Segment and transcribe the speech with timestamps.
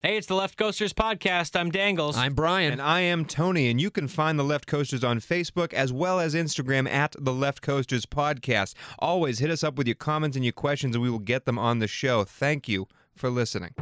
[0.00, 1.58] Hey, it's the Left Coasters podcast.
[1.58, 2.16] I'm Dangles.
[2.16, 2.70] I'm Brian.
[2.70, 6.20] And I am Tony, and you can find the Left Coasters on Facebook as well
[6.20, 8.74] as Instagram at the Left Coasters Podcast.
[9.00, 11.58] Always hit us up with your comments and your questions, and we will get them
[11.58, 12.22] on the show.
[12.22, 13.74] Thank you for listening.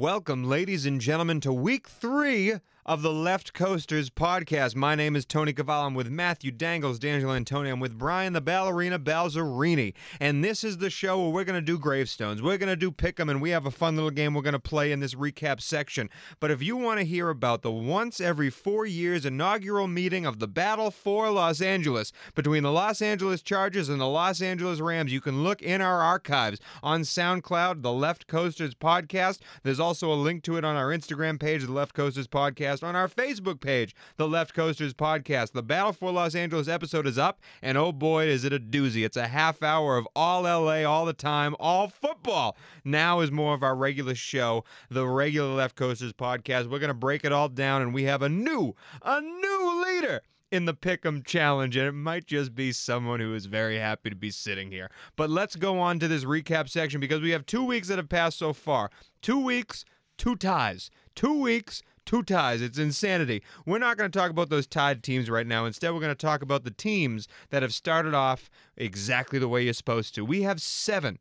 [0.00, 2.54] Welcome, ladies and gentlemen, to week three
[2.86, 4.74] of the Left Coasters podcast.
[4.74, 5.86] My name is Tony Cavallo.
[5.86, 7.72] I'm with Matthew Dangles, D'Angelo Antonio.
[7.72, 9.92] I'm with Brian the Ballerina Balzerini.
[10.18, 12.40] And this is the show where we're going to do gravestones.
[12.40, 14.52] We're going to do pick 'em, and we have a fun little game we're going
[14.54, 16.08] to play in this recap section.
[16.40, 20.38] But if you want to hear about the once every four years inaugural meeting of
[20.38, 25.12] the Battle for Los Angeles between the Los Angeles Chargers and the Los Angeles Rams,
[25.12, 29.40] you can look in our archives on SoundCloud, the Left Coasters podcast.
[29.62, 32.94] There's also a link to it on our Instagram page, the Left Coasters podcast, on
[32.94, 35.50] our Facebook page, the Left Coasters podcast.
[35.50, 39.04] The Battle for Los Angeles episode is up, and oh boy, is it a doozy.
[39.04, 42.56] It's a half hour of all LA all the time, all football.
[42.84, 46.70] Now is more of our regular show, the regular Left Coasters podcast.
[46.70, 50.22] We're going to break it all down, and we have a new, a new leader
[50.52, 54.16] in the Pick'em Challenge, and it might just be someone who is very happy to
[54.16, 54.90] be sitting here.
[55.16, 58.08] But let's go on to this recap section because we have two weeks that have
[58.08, 58.90] passed so far.
[59.22, 59.84] Two weeks,
[60.16, 60.90] two ties.
[61.14, 62.62] Two weeks, two ties.
[62.62, 63.42] It's insanity.
[63.66, 65.66] We're not going to talk about those tied teams right now.
[65.66, 69.62] Instead, we're going to talk about the teams that have started off exactly the way
[69.64, 70.24] you're supposed to.
[70.24, 71.18] We have seven,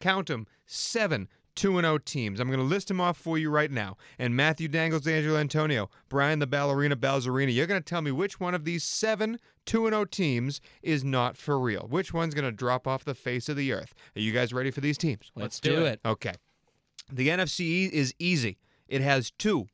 [0.00, 2.38] count them, seven 2 0 teams.
[2.38, 3.96] I'm going to list them off for you right now.
[4.18, 8.38] And Matthew Dangles, Angelo Antonio, Brian the Ballerina Balzerini, you're going to tell me which
[8.38, 11.86] one of these seven 2 0 teams is not for real.
[11.88, 13.94] Which one's going to drop off the face of the earth?
[14.14, 15.32] Are you guys ready for these teams?
[15.34, 16.00] Let's do it.
[16.04, 16.34] Okay.
[17.10, 18.58] The NFC E is easy.
[18.88, 19.66] It has two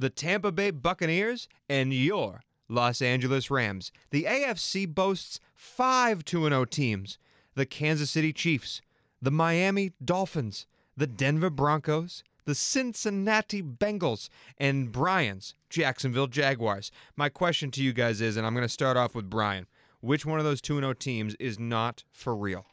[0.00, 3.92] the Tampa Bay Buccaneers and your Los Angeles Rams.
[4.10, 7.18] The AFC boasts five 2 0 teams
[7.54, 8.80] the Kansas City Chiefs,
[9.20, 10.66] the Miami Dolphins,
[10.96, 16.90] the Denver Broncos, the Cincinnati Bengals, and Brian's Jacksonville Jaguars.
[17.16, 19.66] My question to you guys is, and I'm going to start off with Brian,
[20.00, 22.64] which one of those 2 0 teams is not for real?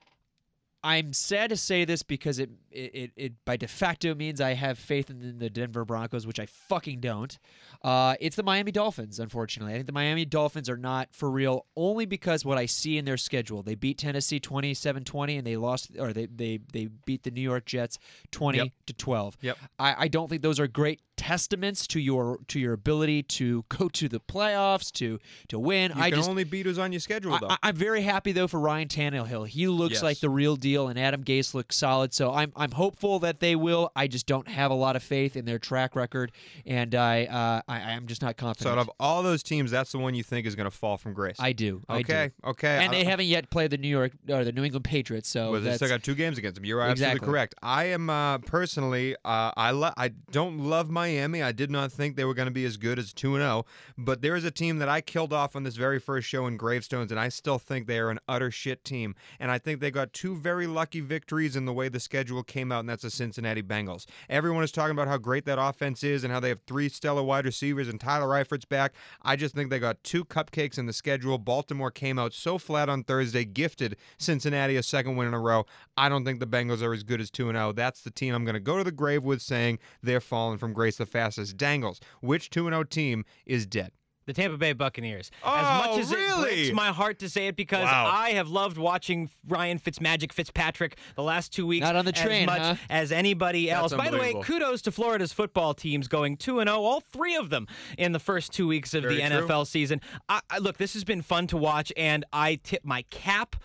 [0.88, 4.80] I'm sad to say this because it, it, it, by de facto means I have
[4.80, 7.38] faith in the Denver Broncos, which I fucking don't.
[7.84, 9.74] Uh, it's the Miami Dolphins, unfortunately.
[9.74, 13.04] I think the Miami Dolphins are not for real only because what I see in
[13.04, 13.64] their schedule.
[13.64, 17.66] They beat Tennessee 27-20 and they lost or they, they, they beat the New York
[17.66, 18.00] Jets
[18.32, 18.68] 20 Yep.
[18.86, 19.38] to 12.
[19.42, 19.58] Yep.
[19.80, 23.90] I, I don't think those are great testaments to your to your ability to go
[23.90, 25.20] to the playoffs to
[25.50, 25.92] to win.
[25.96, 27.50] You I can just only beat who's on your schedule, though.
[27.50, 29.48] I- I'm very happy though for Ryan Tannehill.
[29.48, 30.04] He looks Yes.
[30.04, 32.14] like the real deal, and Adam Gase looks solid.
[32.14, 33.92] So I'm I'm hopeful that they will.
[33.96, 36.32] I just don't have a lot of faith in their track record,
[36.66, 38.64] and I uh, I I'm just not confident.
[38.64, 40.98] So out of all those teams, that's the one you think is going to fall
[40.98, 41.36] from grace.
[41.40, 41.82] I do.
[41.90, 42.14] I do.
[42.14, 42.84] okay, okay.
[42.84, 45.28] And they haven't yet played the New York or the New England Patriots.
[45.28, 46.66] So well, they still got two games against them.
[46.66, 47.26] You're absolutely Exactly.
[47.28, 47.56] correct.
[47.64, 51.42] I am uh, personally, uh, I lo- I don't love Miami.
[51.42, 53.66] I did not think they were going to be as good as 2 0,
[53.98, 56.58] But there is a team that I killed off on this very first show in
[56.58, 59.16] Gravestones, and I still think they are an utter shit team.
[59.40, 62.72] And I think they got two very lucky victories in the way the schedule came
[62.72, 64.06] out, and that's the Cincinnati Bengals.
[64.30, 67.24] Everyone is talking about how great that offense is and how they have three stellar
[67.24, 68.94] wide receivers and Tyler Eifert's back.
[69.22, 71.38] I just think they got two cupcakes in the schedule.
[71.38, 75.66] Baltimore came out so flat on Thursday, gifted Cincinnati a second win in a row.
[75.96, 77.72] I don't think the Bengals are as good as 2 0.
[77.72, 80.74] That's the team I'm going to go to the grave with saying they're falling from
[80.74, 81.58] grace the fastest.
[81.58, 83.92] Dangles, which 2 0 team is dead?
[84.28, 85.32] the Tampa Bay Buccaneers.
[85.42, 86.50] Oh, as much as really?
[86.50, 88.12] it breaks my heart to say it because Wow.
[88.14, 92.22] I have loved watching Ryan Fitzmagic Fitzpatrick the last two weeks Not on the as
[92.22, 92.76] train, much huh?
[92.90, 93.94] as anybody else.
[93.94, 97.50] By the way, kudos to Florida's football teams going 2 and 0, all three of
[97.50, 97.68] them
[97.98, 99.18] in the first 2 weeks of the true.
[99.20, 100.02] NFL season.
[100.28, 103.56] I, I look, this has been fun to watch and I tip my cap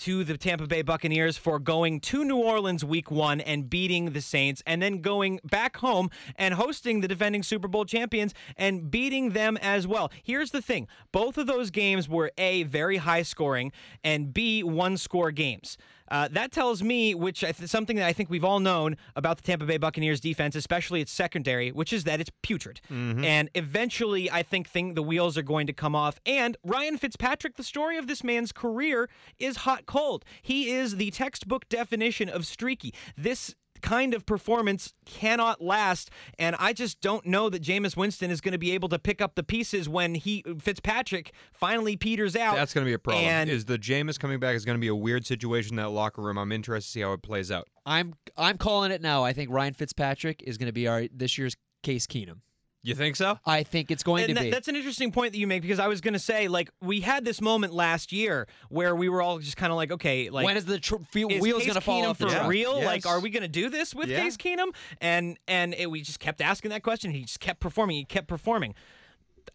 [0.00, 4.22] to the Tampa Bay Buccaneers for going to New Orleans week one and beating the
[4.22, 9.30] Saints, and then going back home and hosting the defending Super Bowl champions and beating
[9.30, 10.10] them as well.
[10.22, 14.96] Here's the thing both of those games were A, very high scoring, and B, one
[14.96, 15.76] score games.
[16.10, 19.42] Uh, that tells me, which th- something that I think we've all known about the
[19.42, 22.80] Tampa Bay Buccaneers defense, especially its secondary, which is that it's putrid.
[23.24, 26.20] And eventually, I think thing, the wheels are going to come off.
[26.26, 29.08] And Ryan Fitzpatrick, the story of this man's career
[29.38, 30.24] is hot cold.
[30.42, 32.92] He is the textbook definition of streaky.
[33.16, 38.40] This kind of performance cannot last and I just don't know that Jameis Winston is
[38.40, 42.56] going to be able to pick up the pieces when he Fitzpatrick finally peters out.
[42.56, 43.24] That's going to be a problem.
[43.24, 45.90] And is the Jameis coming back is going to be a weird situation in that
[45.90, 46.38] locker room.
[46.38, 47.68] I'm interested to see how it plays out.
[47.86, 49.24] I'm I'm calling it now.
[49.24, 52.40] I think Ryan Fitzpatrick is going to be our this year's Case Keenum.
[52.82, 53.38] You think so?
[53.44, 54.50] I think it's going and to that- be.
[54.50, 57.00] that's an interesting point that you make because I was going to say like we
[57.00, 60.46] had this moment last year where we were all just kind of like okay like
[60.46, 62.38] when is the tr- fe- is wheels going to fall off the for Yeah.
[62.38, 62.48] truck?
[62.50, 62.76] real?
[62.78, 62.86] Yes.
[62.86, 64.22] Like, are we going to do this with Yeah.
[64.22, 64.68] Case Keenum?
[65.00, 67.10] And and it, we just kept asking that question.
[67.10, 67.96] He just kept performing.
[67.96, 68.74] He kept performing.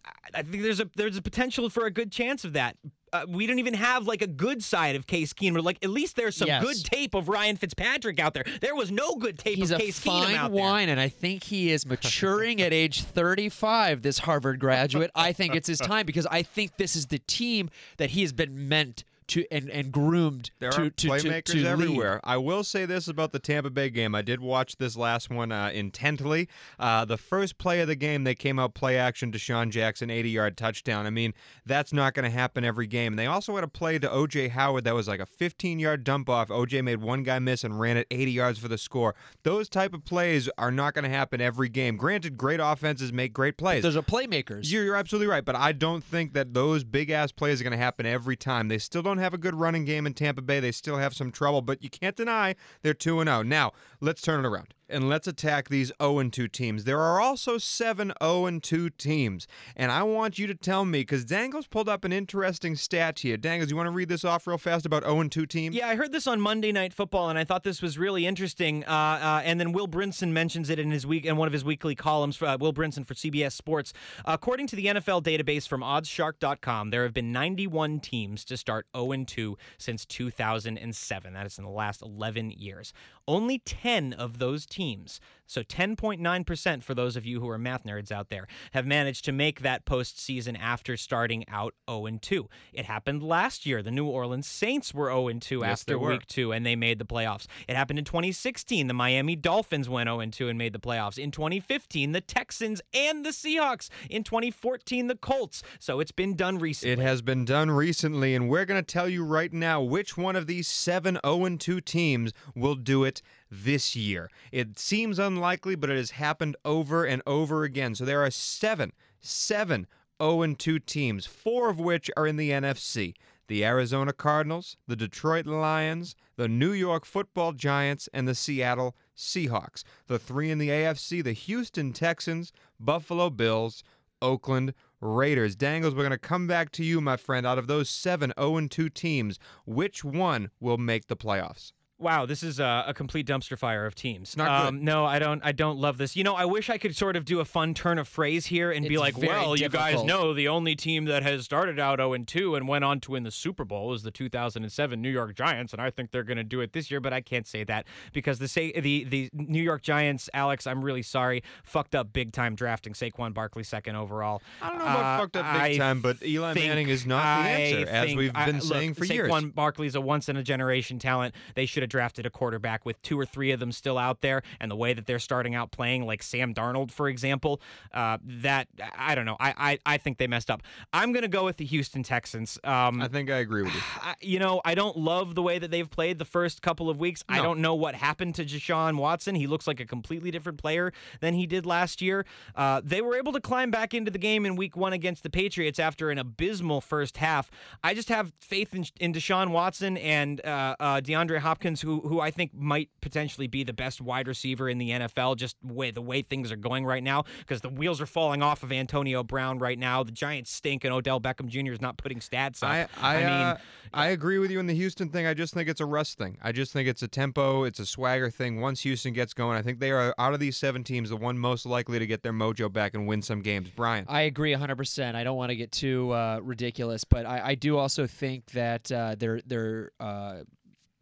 [0.04, 2.76] I- I think there's a there's a potential for a good chance of that.
[3.22, 5.62] Uh, we don't even have like a good side of Case Keenum.
[5.62, 6.62] Like at least there's some Yes.
[6.62, 8.44] good tape of Ryan Fitzpatrick out there.
[8.60, 10.62] There was no good tape He's of Case Keenum out there.
[10.62, 14.02] wine, and I think he is maturing at age 35.
[14.02, 15.10] This Harvard graduate.
[15.14, 18.32] I think it's his time because I think this is the team that he has
[18.32, 21.66] been meant to and, and groomed There to are to, playmakers to, to lead.
[21.66, 22.20] everywhere.
[22.24, 24.14] I will say this about the Tampa Bay game.
[24.14, 26.48] I did watch this last one uh, intently.
[26.78, 29.32] Uh, the first play of the game, they came out play action.
[29.32, 31.06] to Sean Jackson, 80 yard touchdown.
[31.06, 31.34] I mean,
[31.64, 33.12] that's not going to happen every game.
[33.12, 34.48] And they also had a play to O.J.
[34.48, 36.50] Howard that was like a 15 yard dump off.
[36.50, 36.82] O.J.
[36.82, 39.14] made one guy miss and ran it 80 yards for the score.
[39.42, 41.96] Those type of plays are not going to happen every game.
[41.96, 43.82] Granted, great offenses make great plays.
[43.82, 44.70] Those are playmakers.
[44.70, 47.72] You're, you're absolutely right, but I don't think that those big ass plays are going
[47.72, 48.68] to happen every time.
[48.68, 50.60] They still don't have a good running game in Tampa Bay.
[50.60, 53.42] They still have some trouble, but you can't deny they're 2 and 0.
[53.42, 56.84] Now, let's turn it around and let's attack these 0 and 2 teams.
[56.84, 61.00] There are also 7 0 and 2 teams, and I want you to tell me
[61.00, 63.36] because Dangles pulled up an interesting stat here.
[63.36, 65.74] Dangles, you want to read this off real fast about 0 and 2 teams?
[65.74, 68.84] Yeah, I heard this on Monday Night Football, and I thought this was really interesting.
[68.84, 71.64] Uh, uh, and then Will Brinson mentions it in his week in one of his
[71.64, 72.40] weekly columns.
[72.40, 73.92] Uh, Will Brinson for CBS Sports.
[74.24, 79.24] according to the NFL database from OddsShark.com, there have been 91 teams to start 0
[79.24, 81.32] 2 since 2007.
[81.32, 82.92] That is in the last 11 years.
[83.28, 88.10] Only 10 of those teams so 10.9% for those of you who are math nerds
[88.10, 92.48] out there, have managed to make that postseason after starting out 0 2.
[92.72, 93.82] It happened last year.
[93.82, 97.04] The New Orleans Saints were 0 2 Yes, after week two, and they made the
[97.04, 97.46] playoffs.
[97.68, 98.86] It happened in 2016.
[98.86, 101.18] The Miami Dolphins went 0 2 and made the playoffs.
[101.18, 103.88] In 2015, the Texans and the Seahawks.
[104.10, 105.62] In 2014, the Colts.
[105.78, 106.92] So it's been done recently.
[106.92, 110.36] It has been done recently, and we're going to tell you right now which one
[110.36, 114.30] of these seven 0 2 teams will do it this year.
[114.52, 117.94] It seems unlikely, but it has happened over and over again.
[117.94, 119.86] So there are seven, seven
[120.20, 123.14] 0 2 teams, four of which are in the NFC.
[123.48, 129.84] The Arizona Cardinals, the Detroit Lions, the New York Football Giants, and the Seattle Seahawks.
[130.08, 133.84] The three in the AFC, the Houston Texans, Buffalo Bills,
[134.20, 135.54] Oakland Raiders.
[135.54, 137.46] Dangles, we're going to come back to you, my friend.
[137.46, 141.72] Out of those seven 0 2 teams, which one will make the playoffs?
[141.98, 144.36] Wow, this is a, a complete dumpster fire of teams.
[144.38, 145.40] Um, no, I don't.
[145.42, 146.14] I don't love this.
[146.14, 148.70] You know, I wish I could sort of do a fun turn of phrase here
[148.70, 152.12] and be like, "Well, you guys know the only team that has started out 0
[152.12, 155.34] and 2 and went on to win the Super Bowl is the 2007 New York
[155.34, 157.64] Giants, and I think they're going to do it this year." But I can't say
[157.64, 162.12] that because the say the the New York Giants, Alex, I'm really sorry, fucked up
[162.12, 164.42] big time drafting Saquon Barkley second overall.
[164.60, 167.22] I don't know about Uh, fucked up big I time, but Eli Manning is not
[167.22, 169.30] the I answer, as we've I- been look, saying for years.
[169.30, 171.34] Saquon Barkley's a once in a generation talent.
[171.54, 174.42] They should have drafted a quarterback with two or three of them still out there,
[174.60, 177.60] and the way that they're starting out playing, like Sam Darnold, for example,
[177.94, 179.36] uh, that I don't know.
[179.40, 180.62] I, I I think they messed up.
[180.92, 182.58] I'm gonna go with the Houston Texans.
[182.64, 183.80] Um, I think I agree with you.
[184.02, 186.98] I, you know, I don't love the way that they've played the first couple of
[186.98, 187.24] weeks.
[187.28, 189.34] I don't know what happened to Deshaun Watson.
[189.34, 192.24] He looks like a completely different player than he did last year.
[192.54, 195.30] Uh, they were able to climb back into the game in week one against the
[195.30, 197.50] Patriots after an abysmal first half.
[197.82, 202.20] I just have faith in, in Deshaun Watson and uh, uh, DeAndre Hopkins, who who
[202.20, 206.02] I think might potentially be the best wide receiver in the NFL, just way the
[206.02, 209.58] way things are going right now, because the wheels are falling off of Antonio Brown
[209.58, 210.02] right now.
[210.02, 211.72] The Giants stink, and Odell Beckham Jr.
[211.72, 212.90] is not putting stats up.
[213.00, 213.58] I I, mean, uh,
[213.92, 215.26] I agree with you in the Houston thing.
[215.26, 216.38] I just think it's a rust thing.
[216.42, 218.60] I just think it's a tempo, it's a swagger thing.
[218.60, 221.38] Once Houston gets going, I think they are out of these seven teams the one
[221.38, 223.70] most likely to get their mojo back and win some games.
[223.74, 225.14] Brian, I agree 100%.
[225.14, 228.90] I don't want to get too uh, ridiculous, but I, I do also think that
[228.90, 230.38] uh, their their uh,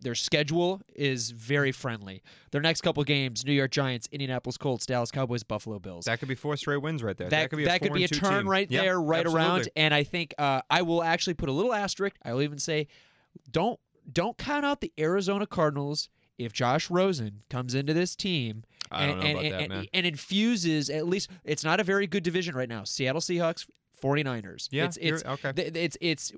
[0.04, 2.22] their schedule is very friendly.
[2.52, 6.04] Their next couple games: New York Giants, Indianapolis Colts, Dallas Cowboys, Buffalo Bills.
[6.04, 7.28] that could be four straight wins right there.
[7.30, 8.48] that, could be a, four and two turn team.
[8.48, 9.68] right Yep, there, right around.
[9.74, 12.16] And I think uh, I will actually put a little asterisk.
[12.22, 12.86] I will even say,
[13.50, 13.80] don't
[14.12, 16.08] don't count out the Arizona Cardinals
[16.38, 21.30] if Josh Rosen comes into this team and, and, and, that, and- infuses at least
[21.44, 22.84] it's not a very good division right now.
[22.84, 23.66] Seattle Seahawks,
[24.02, 24.68] 49ers.
[24.70, 25.52] Yeah, it's it's okay.
[25.56, 26.32] it's it's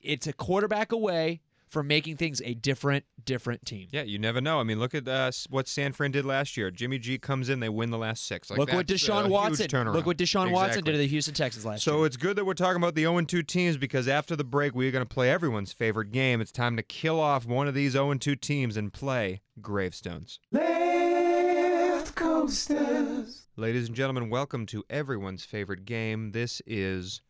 [0.00, 1.40] it's a quarterback away
[1.76, 3.86] from making things a different different team.
[3.90, 4.60] Yeah, you never know.
[4.60, 6.70] I mean, look at uh, what San Fran did last year.
[6.70, 8.48] Jimmy G comes in, they win the last six.
[8.48, 9.92] Like look what that's Deshaun Watson.
[9.92, 11.98] Look what Deshaun Watson did to the Houston Texans last So year.
[11.98, 14.74] So it's good that we're talking about the 0 2 teams because after the break,
[14.74, 16.40] we are going to play everyone's favorite game.
[16.40, 20.40] It's time to kill off one of these 0 2 teams and play Gravestones.
[20.52, 23.48] Left coasters.
[23.56, 26.32] Ladies and gentlemen, welcome to everyone's favorite game.
[26.32, 27.20] This is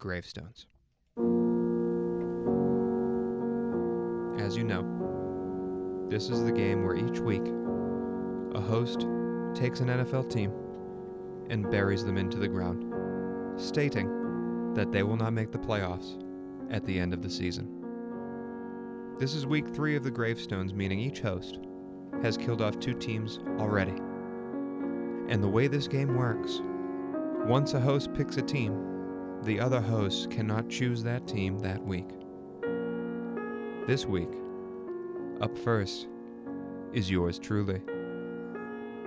[0.00, 0.66] Gravestones.
[4.42, 4.82] As you know,
[6.08, 7.44] this is the game where each week
[8.56, 9.06] a host
[9.54, 10.52] takes an NFL team
[11.48, 12.92] and buries them into the ground,
[13.56, 16.20] stating that they will not make the playoffs
[16.72, 17.68] at the end of the season.
[19.16, 21.60] This is week three of the Gravestones, meaning each host
[22.20, 23.94] has killed off two teams already.
[25.28, 26.60] And the way this game works,
[27.46, 32.10] once a host picks a team, the other hosts cannot choose that team that week.
[33.86, 34.28] This week,
[35.40, 36.06] up first,
[36.92, 37.80] is yours truly.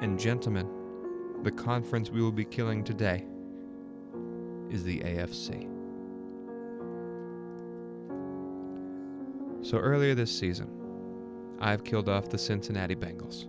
[0.02, 0.70] And gentlemen,
[1.44, 3.24] the conference we will be killing today
[4.70, 5.70] is the AFC.
[9.66, 10.70] So earlier this season,
[11.62, 13.48] I've killed off the Cincinnati Bengals.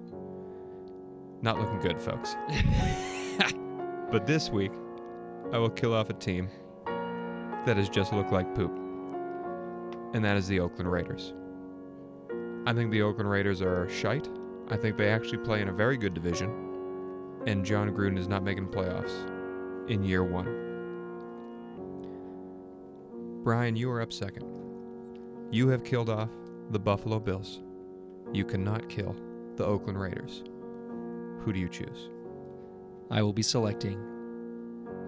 [1.42, 2.36] Not looking good, folks.
[4.12, 4.72] but this week,
[5.52, 6.48] I will kill off a team
[7.66, 8.75] that has just looked like poop.
[10.16, 11.34] And that is the Oakland Raiders.
[12.66, 14.30] I think the Oakland Raiders are shite.
[14.68, 17.42] I think they actually play in a very good division.
[17.46, 19.12] And Jon Gruden is not making playoffs
[19.90, 20.46] in year one.
[23.44, 24.46] Brian, you are up second.
[25.50, 26.30] You have killed off
[26.70, 27.60] the Buffalo Bills.
[28.32, 29.14] You cannot kill
[29.56, 30.44] the Oakland Raiders.
[31.40, 32.08] Who do you choose?
[33.10, 34.00] I will be selecting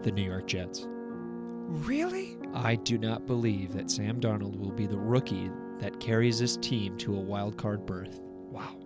[0.03, 0.87] the New York Jets.
[0.87, 2.38] Really?
[2.55, 5.51] I do not believe that Sam Darnold will be the rookie
[5.81, 8.21] that carries this team to a wild card berth.
[8.51, 8.77] Wow.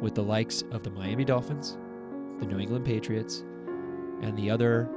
[0.00, 1.76] With the likes of the Miami Dolphins,
[2.38, 3.44] the New England Patriots,
[4.22, 4.88] and the other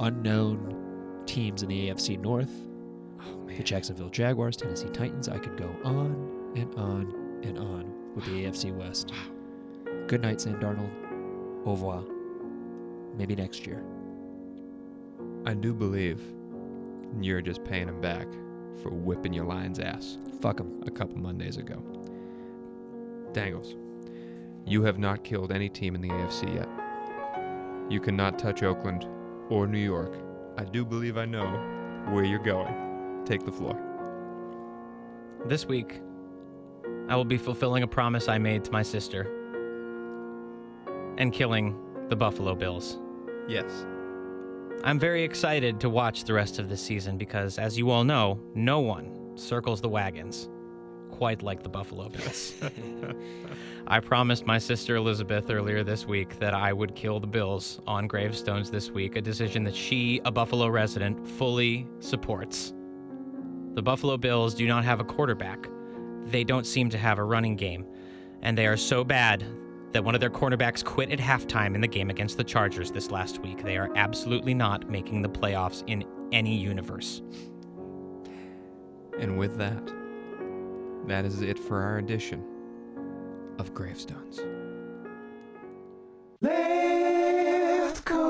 [0.00, 2.50] unknown teams in the AFC North,
[3.20, 5.28] Oh the Jacksonville Jaguars, Tennessee Titans.
[5.28, 9.12] I could go on and on and on with the AFC West.
[9.12, 9.96] Wow.
[10.06, 10.90] Good night, Sam Darnold.
[11.66, 12.04] Au revoir.
[13.16, 13.84] Maybe next year.
[15.44, 16.20] I do believe
[17.20, 18.26] you're just paying him back
[18.82, 20.82] for whipping your Lions' ass Fuck him.
[20.86, 21.82] a couple Mondays ago.
[23.32, 23.76] Dangles,
[24.64, 26.68] you have not killed any team in the AFC yet.
[27.90, 29.06] You cannot touch Oakland
[29.48, 30.14] or New York.
[30.56, 31.46] I do believe I know
[32.10, 33.22] where you're going.
[33.24, 33.78] Take the floor.
[35.46, 36.00] This week,
[37.08, 39.22] I will be fulfilling a promise I made to my sister
[41.18, 41.76] and killing
[42.08, 42.98] the Buffalo Bills.
[43.48, 43.84] Yes.
[44.82, 48.40] I'm very excited to watch the rest of this season because, as you all know,
[48.54, 50.48] no one circles the wagons
[51.10, 52.54] quite like the Buffalo Bills.
[53.86, 58.06] I promised my sister Elizabeth earlier this week that I would kill the Bills on
[58.06, 62.72] gravestones this week, a decision that she, a Buffalo resident, fully supports.
[63.74, 65.68] The Buffalo Bills do not have a quarterback.
[66.24, 67.84] They don't seem to have a running game.
[68.40, 69.44] And they are so bad
[69.92, 73.10] that one of their cornerbacks quit at halftime in the game against the Chargers this
[73.10, 73.62] last week.
[73.62, 77.22] They are absolutely not making the playoffs in any universe.
[79.18, 79.92] And with that,
[81.06, 82.44] that is it for our edition
[83.58, 84.40] of Gravestones.
[86.40, 86.79] Left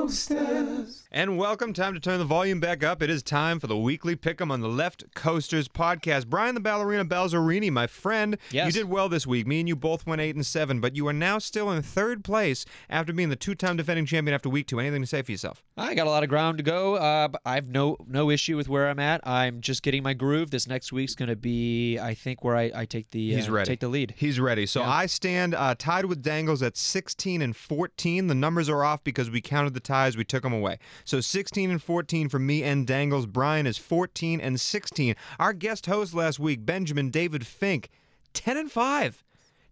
[0.05, 1.03] coasters.
[1.11, 1.73] And welcome.
[1.73, 3.03] Time to turn the volume back up.
[3.03, 6.25] It is time for the weekly pick'em on the Left Coasters podcast.
[6.27, 8.65] Brian the Ballerina Balzerini, my friend, Yes.
[8.67, 9.45] you did well this week.
[9.45, 12.23] Me and you both went eight and seven, but you are now still in third
[12.23, 14.79] place after being the two-time defending champion after week two.
[14.79, 15.61] Anything to say for yourself?
[15.77, 16.95] I got a lot of ground to go.
[16.95, 19.25] Uh, I have no no issue with where I'm at.
[19.27, 20.49] I'm just getting my groove.
[20.49, 23.51] This next week's going to be, I think, where I, I take the He's uh,
[23.51, 23.67] ready.
[23.67, 24.15] take the lead.
[24.17, 24.65] He's ready.
[24.65, 24.89] So Yeah.
[24.89, 28.27] I stand uh, tied with Dangles at 16 and 14.
[28.27, 30.15] The numbers are off because we counted the ties.
[30.15, 30.79] We took them away.
[31.03, 33.25] So 16 and 14 for me and Dangles.
[33.25, 35.15] Brian is 14 and 16.
[35.37, 37.89] Our guest host last week, Benjamin David Fink,
[38.33, 39.23] 10 and 5.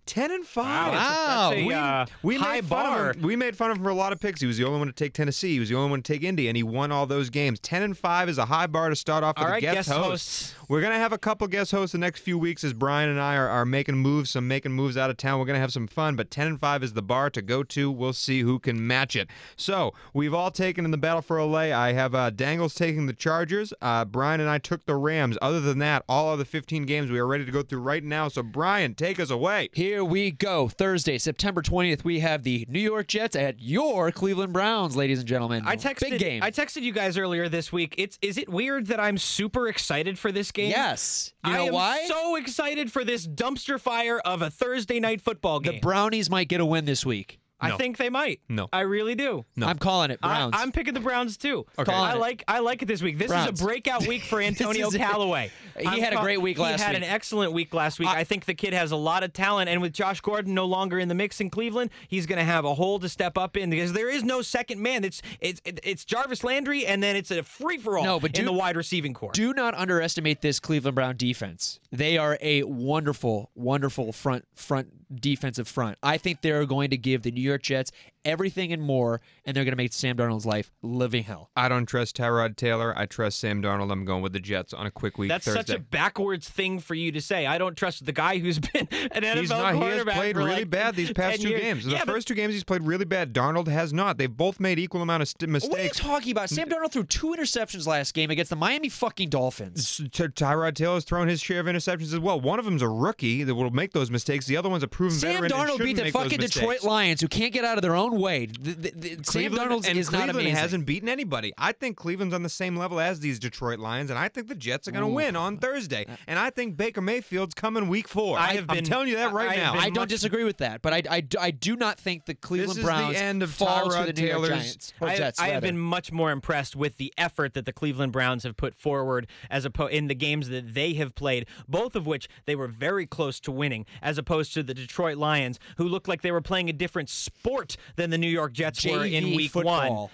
[0.09, 0.91] Ten and five.
[0.91, 3.09] Wow, that's a- that's a, We- uh, We high made fun bar.
[3.11, 3.21] of him.
[3.21, 4.41] We made fun of him for a lot of picks.
[4.41, 5.53] He was the only one to take Tennessee.
[5.53, 7.59] He was the only one to take Indy, and he won all those games.
[7.59, 10.03] Ten and five is a high bar to start off with All guest, guest host.
[10.09, 10.55] hosts.
[10.67, 13.35] We're gonna have a couple guest hosts the next few weeks as Brian and I
[13.35, 15.39] are, are making moves, some making moves out of town.
[15.39, 17.91] We're gonna have some fun, but ten and five is the bar to go to.
[17.91, 19.29] We'll see who can match it.
[19.55, 21.71] So we've all taken in the battle for LA.
[21.75, 23.73] I have uh, Dangles taking the Chargers.
[23.81, 25.37] Uh, Brian and I took the Rams.
[25.41, 28.03] Other than that, all of the 15 games we are ready to go through right
[28.03, 28.27] now.
[28.27, 29.69] So Brian, take us away.
[29.73, 30.67] Here we go.
[30.67, 35.27] Thursday, September 20th, we have the New York Jets at your Cleveland Browns, ladies and
[35.27, 35.63] gentlemen.
[35.65, 36.11] I texted.
[36.11, 36.43] Big game.
[36.43, 37.95] I texted you guys earlier this week.
[37.97, 40.69] It's is it weird that I'm super excited for this game?
[40.71, 41.33] yes.
[41.45, 42.05] You I know am why?
[42.07, 45.75] so excited for this dumpster fire of a Thursday night football game.
[45.75, 47.39] the Brownies might get a win this week.
[47.61, 47.77] I No.
[47.77, 48.39] think they might.
[48.47, 48.69] No.
[48.71, 49.45] I really do.
[49.55, 49.67] No.
[49.67, 50.55] I'm calling it Browns.
[50.57, 51.65] I, am picking the Browns too.
[51.77, 51.91] Okay.
[51.91, 52.19] Calling I it.
[52.19, 53.17] like I like it this week.
[53.17, 53.51] This Browns.
[53.53, 54.99] is a breakout week for Antonio is it.
[54.99, 55.51] Callaway.
[55.77, 57.03] He I'm had a great week last He had week.
[57.03, 58.07] an excellent week last week.
[58.09, 60.99] I, think the kid has a lot of talent, and with Josh Gordon no longer
[60.99, 63.69] in the mix in Cleveland, he's going to have a hole to step up in
[63.69, 65.03] because there is no second man.
[65.03, 68.45] It's it's it's Jarvis Landry, and then it's a free for all No, but in
[68.45, 69.31] do- the wide receiving corps.
[69.33, 71.79] Do not underestimate this Cleveland Brown defense.
[71.91, 74.89] They are a wonderful, wonderful front front
[75.19, 75.97] defensive front.
[76.03, 77.91] I think they're going to give the New York Jets
[78.25, 81.49] everything and more, and they're going to make Sam Darnold's life living hell.
[81.55, 82.93] I don't trust Tyrod Taylor.
[82.97, 83.91] I trust Sam Darnold.
[83.91, 85.59] I'm going with the Jets on a quick week That's Thursday.
[85.61, 87.45] such a backwards thing for you to say.
[87.45, 89.73] I don't trust the guy who's been an NFL He's not.
[89.75, 91.61] He has played for really like bad these past two years.
[91.61, 91.85] games.
[91.85, 93.33] The but first two games he's played really bad.
[93.33, 94.17] Darnold has not.
[94.17, 95.99] They've both made equal amount of st- What are you mistakes.
[95.99, 96.49] talking about?
[96.49, 99.79] Sam Darnold threw two interceptions last game against the Miami fucking Dolphins.
[100.01, 102.39] S- Ty- Tyrod Taylor's thrown his share of interceptions as well.
[102.39, 104.45] One of them's a rookie that will make those mistakes.
[104.45, 105.51] The other one's a proven Sam veteran.
[105.51, 106.39] and Darnold shouldn't beat the fucking.
[106.39, 108.45] Detroit Lions, who can't get out of their own way.
[108.47, 110.55] The- the- the- Sam Cleveland- Darnold and is Cleveland not amazing.
[110.55, 111.53] hasn't beaten anybody.
[111.57, 114.55] I think Cleveland's on the same level as these Detroit Lions, and I think the
[114.55, 116.05] Jets are going to win on Thursday.
[116.07, 118.37] Uh, and I think Baker Mayfield's coming week four.
[118.37, 119.73] I have I'm been- telling you that right I now.
[119.73, 122.33] been I don't much- disagree with that, but I, I, I do not think the
[122.35, 125.15] Cleveland is the Browns end of fall to Tyrod the New York Giants or I,
[125.17, 125.39] Jets.
[125.39, 125.67] I have rather.
[125.67, 129.65] been much more impressed with the effort that the Cleveland Browns have put forward as
[129.65, 133.39] oppo- in the games that they have played, both of which they were very close
[133.41, 136.73] to winning, as opposed to the Detroit Lions, who looked like they were playing a
[136.73, 140.01] different sport than the New York Jets were in Week football.
[140.03, 140.09] One.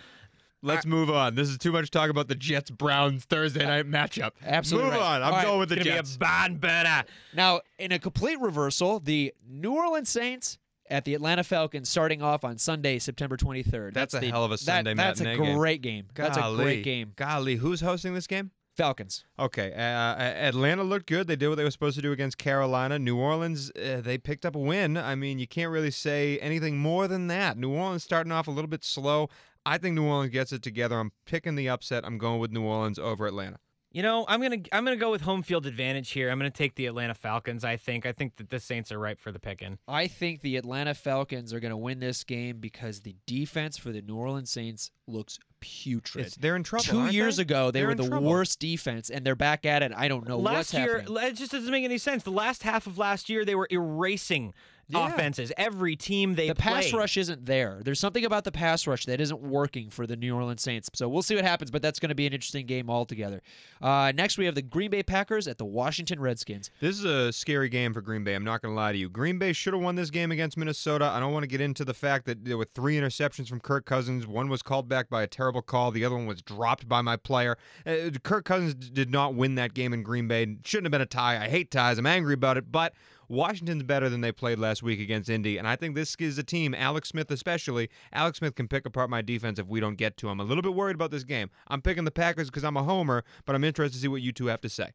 [0.61, 1.35] Let's move on.
[1.35, 4.31] This is too much talk about the Jets Browns Thursday uh, night matchup.
[4.43, 5.15] Absolutely Move right.
[5.17, 5.21] on.
[5.21, 6.17] I'm All right, going with the It's Jets.
[6.17, 7.03] be a barn burner.
[7.35, 10.57] Now, in a complete reversal, the New Orleans Saints
[10.89, 13.93] at the Atlanta Falcons starting off on Sunday, September 23rd.
[13.93, 15.57] That's a the- hell of a that- Sunday That's a matinee game.
[15.57, 16.05] great game.
[16.15, 17.13] That's a great game.
[17.15, 18.49] Golly, who's hosting this game?
[18.75, 19.23] Falcons.
[19.39, 21.27] Okay, uh, Atlanta looked good.
[21.27, 22.99] They did what they were supposed to do against Carolina.
[22.99, 24.97] New Orleans, uh, they picked up a win.
[24.97, 27.57] I mean, you can't really say anything more than that.
[27.57, 29.29] New Orleans starting off a little bit slow.
[29.65, 30.99] I think New Orleans gets it together.
[30.99, 32.05] I'm picking the upset.
[32.05, 33.59] I'm going with New Orleans over Atlanta.
[33.95, 36.29] You know, I'm gonna I'm gonna go with home field advantage here.
[36.29, 37.63] I'm gonna take the Atlanta Falcons.
[37.63, 39.77] I think I think that the Saints are ripe for the picking.
[39.87, 43.93] I think the Atlanta Falcons are going to win this game because the defense for
[43.93, 46.25] the New Orleans Saints looks putrid.
[46.25, 46.83] It's, they're in trouble.
[46.83, 47.43] Two aren't years they?
[47.43, 48.29] ago, they They're were the trouble.
[48.29, 49.93] worst defense, and they're back at it.
[49.95, 50.73] I don't know what's happened.
[50.73, 51.31] last what's year, happening.
[51.31, 52.23] it just doesn't make any sense.
[52.23, 54.53] The last half of last year, they were erasing
[54.87, 55.07] Yeah.
[55.07, 55.51] offenses.
[55.57, 57.81] Every team they the pass rush isn't there.
[57.83, 60.89] There's something about the pass rush that isn't working for the New Orleans Saints.
[60.93, 63.41] So we'll see what happens, but that's going to be an interesting game altogether.
[63.81, 66.69] Uh, next, we have the Green Bay Packers at the Washington Redskins.
[66.79, 68.35] This is a scary game for Green Bay.
[68.35, 69.09] I'm not going to lie to you.
[69.09, 71.05] Green Bay should have won this game against Minnesota.
[71.05, 73.85] I don't want to get into the fact that there were three interceptions from Kirk
[73.85, 74.27] Cousins.
[74.27, 75.91] One was called back by a terrible call.
[75.91, 77.57] The other one was dropped by my player.
[77.85, 80.57] Uh, Kirk Cousins did not win that game in Green Bay.
[80.63, 81.43] Shouldn't have been a tie.
[81.43, 81.97] I hate ties.
[81.97, 82.71] I'm angry about it.
[82.71, 82.93] But
[83.27, 86.43] Washington's better than they played last week against Indy, and I think this is a
[86.43, 87.89] team, Alex Smith especially.
[88.13, 90.39] Alex Smith can pick apart my defense if we don't get to him.
[90.39, 91.49] I'm a little bit worried about this game.
[91.67, 94.31] I'm picking the Packers because I'm a homer, but I'm interested to see what you
[94.31, 94.91] two have to say.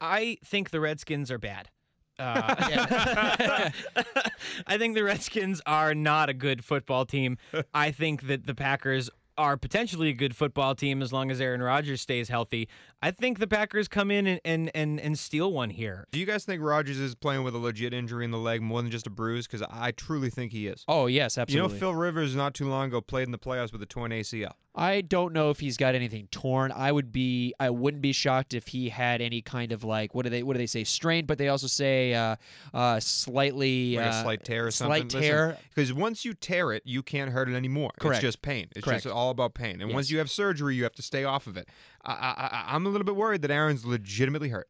[0.00, 1.70] I think the Redskins are bad.
[2.18, 2.54] Uh,
[4.66, 7.38] I think the Redskins are not a good football team.
[7.74, 11.62] I think that the Packers are potentially a good football team as long as Aaron
[11.62, 12.68] Rodgers stays healthy.
[13.00, 16.06] I think the Packers come in and and and, and steal one here.
[16.10, 18.82] Do you guys think Rodgers is playing with a legit injury in the leg more
[18.82, 19.46] than just a bruise?
[19.46, 20.84] Because I truly think he is.
[20.88, 21.68] Oh yes, absolutely.
[21.68, 24.10] You know, Phil Rivers not too long ago played in the playoffs with a torn
[24.10, 24.52] ACL.
[24.74, 26.70] I don't know if he's got anything torn.
[26.70, 30.22] I would be I wouldn't be shocked if he had any kind of like what
[30.24, 32.36] do they what do they say strained, but they also say uh,
[32.74, 35.20] uh, slightly Like uh, a slight tear or slight something.
[35.22, 35.58] tear.
[35.74, 37.90] Because once you tear it, you can't hurt it anymore.
[37.98, 38.16] Correct.
[38.16, 38.68] It's just pain.
[38.76, 39.04] It's Correct.
[39.04, 39.80] just all about pain.
[39.80, 41.68] And once you have surgery, you have to stay off of it.
[42.04, 44.68] I, I, I, I'm a little bit worried that Aaron's legitimately hurt.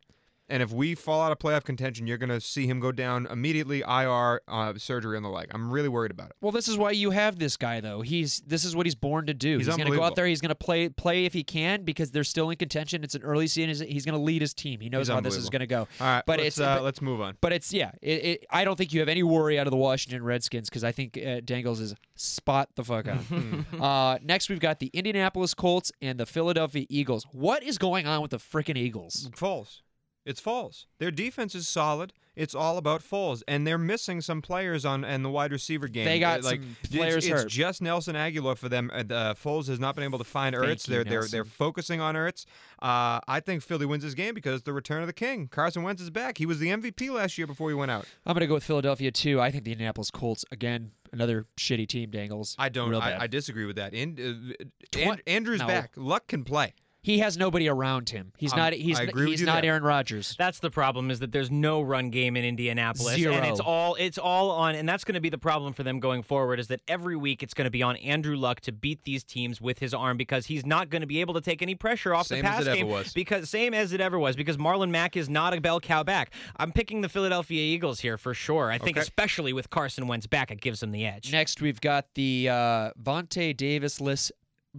[0.50, 3.26] And if we fall out of playoff contention, you're going to see him go down
[3.26, 5.48] immediately, IR, uh, surgery on the leg.
[5.52, 6.36] I'm really worried about it.
[6.40, 8.00] Well, this is why you have this guy, though.
[8.00, 9.58] He's this is what he's born to do.
[9.58, 10.26] He's going to go out there.
[10.26, 13.04] He's going to play play if he can because they're still in contention.
[13.04, 13.68] It's an early season.
[13.68, 14.78] He's- He's going to lead his team.
[14.80, 15.88] He knows He's how this is going to go.
[16.00, 17.36] All right, but let's, it's uh, but, let's move on.
[17.40, 17.90] but it's yeah.
[18.00, 20.84] It, it, I don't think you have any worry out of the Washington Redskins because
[20.84, 23.66] I think uh, Dangles is spot the fuck on.
[23.80, 27.26] uh, next, we've got the Indianapolis Colts and the Philadelphia Eagles.
[27.32, 29.28] What is going on with the freaking Eagles?
[29.34, 29.80] Foles.
[30.28, 30.84] It's Foles.
[30.98, 32.12] Their defense is solid.
[32.36, 36.04] It's all about Foles, and they're missing some players on and the wide receiver game.
[36.04, 37.48] They got like some it's- players it's, hurt.
[37.48, 38.90] just Nelson Agholor for them.
[38.92, 40.86] Uh, uh, Foles has not been able to find Thank Ertz.
[40.86, 41.30] you, they're they're Nelson.
[41.32, 42.44] they're focusing on Ertz.
[42.80, 45.48] Uh, I think Philly wins this game because the return of the king.
[45.48, 46.36] Carson Wentz is back.
[46.36, 48.04] He was the MVP last year before he went out.
[48.26, 49.40] I'm going to go with Philadelphia too.
[49.40, 52.10] I think the Indianapolis Colts again, another shitty team.
[52.10, 52.54] Dangles.
[52.58, 52.94] I don't.
[52.94, 53.22] I.
[53.22, 53.94] I disagree with that.
[53.94, 54.54] In,
[54.94, 55.66] uh, Andrew's no.
[55.66, 55.92] back.
[55.96, 56.74] Luck can play.
[57.00, 58.32] He has nobody around him.
[58.36, 58.72] He's Um, not.
[58.72, 59.70] He's I agree with he's not there.
[59.72, 60.34] Aaron Rodgers.
[60.38, 63.34] That's the problem is that there's no run game in Indianapolis, Zero.
[63.34, 66.00] and it's all it's all on, and that's going to be the problem for them
[66.00, 66.58] going forward.
[66.58, 69.60] Is that every week it's going to be on Andrew Luck to beat these teams
[69.60, 72.26] with his arm because he's not going to be able to take any pressure off
[72.26, 73.12] Same the as pass it ever game was.
[73.12, 76.32] because same as it ever was because Marlon Mack is not a bell cow back.
[76.56, 78.70] I'm picking the Philadelphia Eagles here for sure.
[78.70, 79.02] I think Okay.
[79.02, 81.30] especially with Carson Wentz back, it gives them the edge.
[81.32, 84.32] Next, we've got the uh, Vontae Davis-less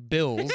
[0.07, 0.51] Bills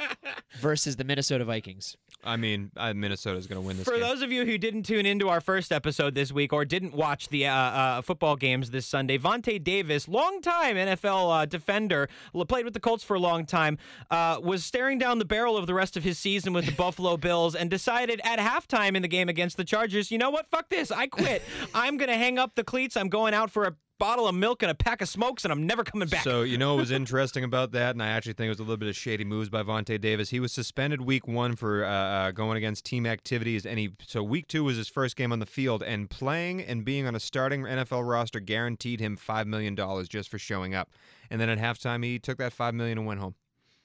[0.60, 1.96] versus the Minnesota Vikings.
[2.24, 4.00] I mean, uh, Minnesota's going to win this For game.
[4.00, 7.28] those of you who didn't tune into our first episode this week or didn't watch
[7.30, 12.08] the uh, uh, football games this Sunday, Vontae Davis, longtime NFL uh, defender,
[12.46, 13.76] played with the Colts for a long time,
[14.10, 17.16] uh, was staring down the barrel of the rest of his season with the Buffalo
[17.22, 20.48] Bills and decided at halftime in the game against the Chargers, you know what?
[20.48, 20.90] Fuck this.
[20.92, 21.42] I quit.
[21.74, 22.96] I'm going to hang up the cleats.
[22.96, 25.64] I'm going out for a bottle of milk and a pack of smokes, and I'm
[25.64, 26.24] never coming back.
[26.24, 28.64] So you know what was interesting about that, and I actually think it was a
[28.64, 30.30] little bit of shady moves by Vontae Davis.
[30.30, 34.24] He was suspended week one for uh, uh, going against team activities, and he so
[34.24, 37.20] week two was his first game on the field, and playing and being on a
[37.20, 40.90] starting NFL roster guaranteed him five million dollars just for showing up.
[41.30, 43.36] And then at halftime, he took that five million and went home.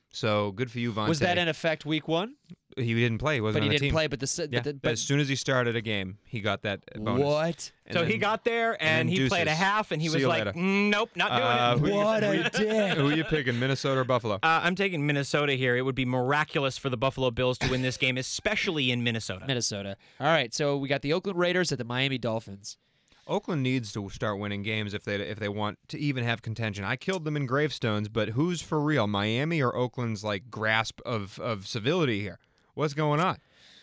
[0.10, 1.10] So good for you, Vontae.
[1.10, 2.38] Was that in effect week one?
[2.78, 3.36] He didn't play.
[3.36, 3.94] He wasn't But he on the didn't team.
[3.94, 4.08] play.
[4.08, 6.18] But the, s- Yeah, but, the, but, but as soon as he started a game,
[6.26, 7.24] he got that bonus.
[7.26, 7.72] what?
[7.86, 9.60] And so he then- got there and, then he played a deuces.
[9.60, 10.54] half, and he See was you like, later.
[10.58, 12.98] "Mm, "Nope, not doing Uh, it." who you- What a dick.
[12.98, 14.36] Who are you picking, Minnesota or Buffalo?
[14.36, 15.76] Uh, I'm taking Minnesota here.
[15.76, 19.46] It would be miraculous for the Buffalo Bills to win this game, especially in Minnesota.
[19.48, 19.96] Minnesota.
[20.20, 22.78] All right, so we got the Oakland Raiders at the Miami Dolphins.
[23.30, 26.86] Oakland needs to start winning games if they if they want to even have contention.
[26.86, 31.38] I killed them in gravestones, but who's for real, Miami or Oakland's like grasp of
[31.40, 32.40] of civility here?
[32.78, 33.38] What's going on?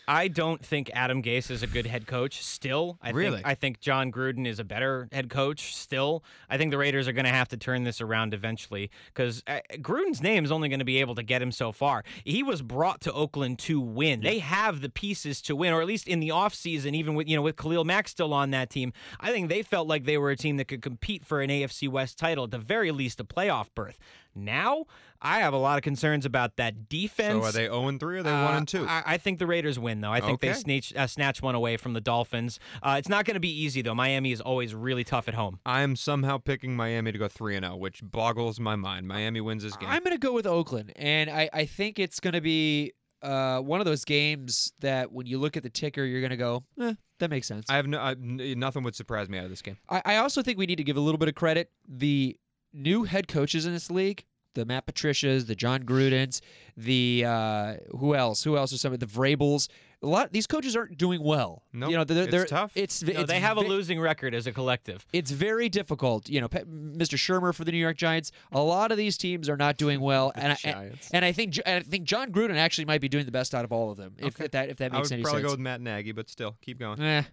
[0.07, 2.41] I don't think Adam Gase is a good head coach.
[2.41, 3.37] Still, I Really?
[3.37, 5.75] think I think Jon Gruden is a better head coach.
[5.75, 9.43] Still, I think the Raiders are going to have to turn this around eventually because
[9.47, 12.05] uh, Gruden's name is only going to be able to get him so far.
[12.23, 14.21] He was brought to Oakland to win.
[14.21, 17.35] They have the pieces to win, or at least in the offseason, even with you
[17.35, 18.93] know with Khalil Mack still on that team.
[19.19, 21.89] I think they felt like they were a team that could compete for an AFC
[21.89, 23.99] West title, at the very least a playoff berth.
[24.37, 24.85] Now,
[25.21, 27.41] I have a lot of concerns about that defense.
[27.43, 28.85] So are they 0 and 3 or are they 1 Uh, and 2?
[28.87, 30.11] I, I think the Raiders win, though.
[30.11, 32.59] I think they snatch, uh, snatch one away from the Dolphins.
[32.83, 33.95] Uh, it's not going to be easy, though.
[33.95, 35.59] Miami is always really tough at home.
[35.65, 39.07] I am somehow picking Miami to go 3 and 0, which boggles my mind.
[39.07, 39.89] Miami wins this game.
[39.89, 43.59] I'm going to go with Oakland, and I, I think it's going to be uh,
[43.59, 46.63] one of those games that when you look at the ticker, you're going to go,
[46.79, 47.65] eh, that makes sense.
[47.69, 49.77] I have no I, n- nothing would surprise me out of this game.
[49.89, 51.71] I, I also think we need to give a little bit of credit.
[51.87, 52.37] The
[52.73, 54.25] new head coaches in this league,
[54.55, 56.41] the Matt Patricias, the Jon Grudens,
[56.75, 58.43] the uh, who else?
[58.43, 59.67] Who else are some of the Vrabels?
[60.01, 60.31] A lot.
[60.33, 61.63] These coaches aren't doing well.
[61.73, 62.71] Nope, you know, they're, it's they're, tough.
[62.75, 65.05] It's, You know, it's they have a losing record as a collective.
[65.13, 66.29] It's very difficult.
[66.29, 67.17] You know, Mr.
[67.17, 68.31] Shurmur for the New York Giants.
[68.51, 71.57] A lot of these teams are not doing well, and I, and, and I think
[71.65, 73.97] and I think Jon Gruden actually might be doing the best out of all of
[73.97, 74.15] them.
[74.19, 74.45] If, Okay.
[74.45, 75.47] if that if that I makes would any probably sense.
[75.49, 77.01] go with Matt Nagy, but still, keep going.
[77.01, 77.23] Eh.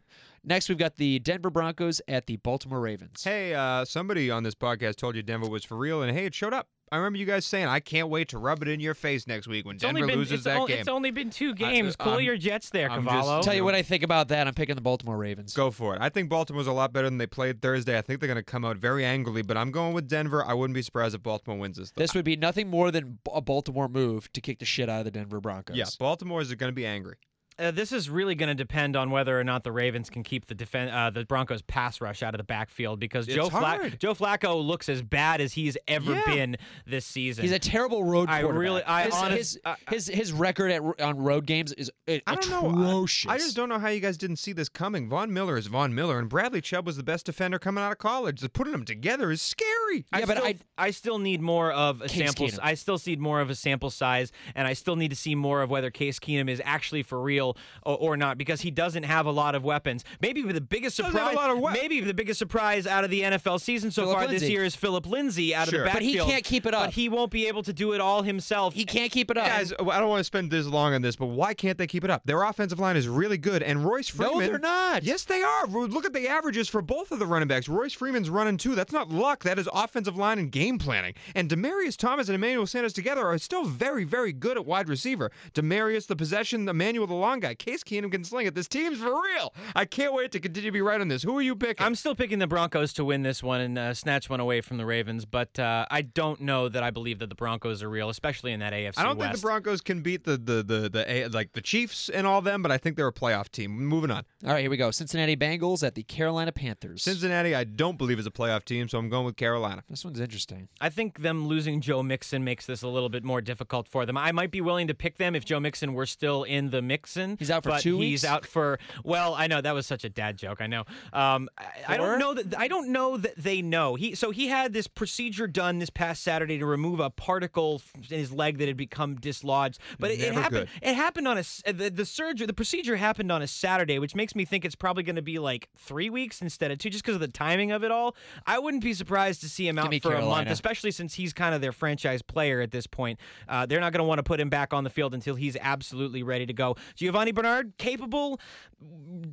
[0.45, 3.23] Next, we've got the Denver Broncos at the Baltimore Ravens.
[3.23, 6.35] Hey, uh, somebody on this podcast told you Denver was for real, and hey, it
[6.35, 6.69] showed up.
[6.93, 9.49] I remember you guys saying, "I can't wait to rub it in your face next
[9.49, 11.97] week when It's Denver been loses that o- game." it's only been two uh, games.
[11.99, 13.39] I- cool I'm- your jets there, I'm Cavallo.
[13.39, 14.47] just- Tell you what I think about that.
[14.47, 15.55] I'm picking the Baltimore Ravens.
[15.55, 16.03] Go for it.
[16.03, 17.97] I think Baltimore's a lot better than they played Thursday.
[17.97, 20.45] I think they're going to come out very angrily, but I'm going with Denver.
[20.45, 21.91] I wouldn't be surprised if Baltimore wins this.
[21.93, 22.03] Though.
[22.03, 25.05] This would be nothing more than a Baltimore move to kick the shit out of
[25.07, 25.77] the Denver Broncos.
[25.77, 27.17] yeah, Baltimore is going to be angry.
[27.63, 30.47] Uh, this is really going to depend on whether or not the Ravens can keep
[30.47, 33.91] the defen- uh, the Broncos pass rush out of the backfield because It's Joe Fla-
[33.99, 36.23] Joe Flacco looks as bad as he's ever Yeah.
[36.27, 37.43] been this season.
[37.43, 40.83] He's a terrible road I really- I his, honest- his, I- his his record at,
[41.01, 42.67] on road games is I don't know.
[42.67, 43.31] I- atrocious.
[43.31, 45.09] I, just don't know how you guys didn't see this coming.
[45.09, 47.99] Von Miller is Von Miller, and Bradley Chubb was the best defender coming out of
[47.99, 48.41] college.
[48.41, 50.05] So putting them together is scary.
[50.13, 52.47] I Yeah, but still, I- I still need more of a Case sample.
[52.49, 52.59] Keenum.
[52.63, 55.63] I still need more of a sample size, and I still need to see more
[55.63, 59.03] of whether Case Keenum is actually for real real or, or not because he doesn't
[59.05, 60.05] have a lot of weapons.
[60.21, 61.37] Maybe the biggest Doesn't a surprise.
[61.37, 64.27] lot of wep- maybe the biggest surprise out of the NFL season so Phillip far
[64.29, 65.81] this year is Phillip Lindsay out Sure.
[65.81, 65.95] of the back.
[65.95, 66.87] But he can't keep it up.
[66.87, 68.75] But he won't be able to do it all himself.
[68.75, 69.47] He can't keep it up.
[69.47, 72.05] Guys, I don't want to spend this long on this, but why can't they keep
[72.05, 72.23] it up?
[72.25, 74.39] Their offensive line is really good, and Royce Freeman.
[74.39, 75.03] No, they're not.
[75.03, 75.67] Yes, they are.
[75.67, 77.69] Look at the averages for both of the running backs.
[77.69, 78.75] Royce Freeman's running too.
[78.75, 79.43] That's not luck.
[79.45, 81.15] That is offensive line and game planning.
[81.35, 85.31] And Demaryius Thomas and Emmanuel Sanders together are still very, very good at wide receiver.
[85.55, 87.55] Demaryius the possession, Emmanuel the long guy.
[87.55, 88.55] Case Keenum can sling it.
[88.55, 89.53] This team's for real.
[89.77, 91.23] I can't wait to continue to be right on this.
[91.23, 91.85] Who are you picking?
[91.85, 94.79] I'm still picking the Broncos to win this one and uh, snatch one away from
[94.79, 98.09] the Ravens, but uh, I don't know that I believe that the Broncos are real,
[98.09, 99.33] especially in that AFC I don't West.
[99.33, 102.41] think the Broncos can beat the the the, the A- like the Chiefs and all
[102.41, 103.73] them, but I think they're a playoff team.
[103.73, 104.25] Moving on.
[104.47, 104.91] All right, here we go.
[104.91, 107.03] Cincinnati Bengals at the Carolina Panthers.
[107.03, 109.83] Cincinnati, I don't believe is a playoff team, so I'm going with Carolina.
[109.89, 110.69] this one's interesting.
[110.81, 114.17] I think them losing Joe Mixon makes this a little bit more difficult for them.
[114.17, 116.83] I might be willing to pick them if Joe Mixon were still in the
[117.23, 117.37] Mixon.
[117.39, 120.09] He's out for but two He's out for well, I know that was such a
[120.09, 120.61] dad joke.
[120.61, 120.85] I know.
[121.13, 123.95] Um, I, I don't know that I don't know that they know.
[123.95, 128.19] He so he had this procedure done this past Saturday to remove a particle in
[128.19, 129.79] his leg that had become dislodged.
[129.99, 130.69] But it, it happened.
[130.81, 130.89] good.
[130.89, 132.47] It happened on a the, the surgery.
[132.47, 135.39] The procedure happened on a Saturday, which makes me think it's probably going to be
[135.39, 138.17] like three weeks instead of two, just because of the timing of it all.
[138.47, 141.33] I wouldn't be surprised to see him out me for a month, especially since he's
[141.33, 143.19] kind of their franchise player at this point.
[143.49, 145.57] Uh, they're not going to want to put him back on the field until he's
[145.61, 146.77] absolutely ready to go.
[146.95, 148.41] Giovanni Bernard, capable.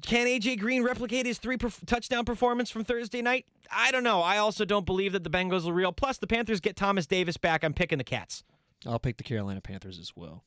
[0.01, 3.45] Can AJ Green replicate his three perf- touchdown performance from Thursday night?
[3.71, 4.21] I don't know.
[4.21, 5.91] I also don't believe that the Bengals are real.
[5.91, 7.63] Plus, the Panthers get Thomas Davis back.
[7.63, 8.43] I'm picking the Cats.
[8.85, 10.43] I'll pick the Carolina Panthers as well.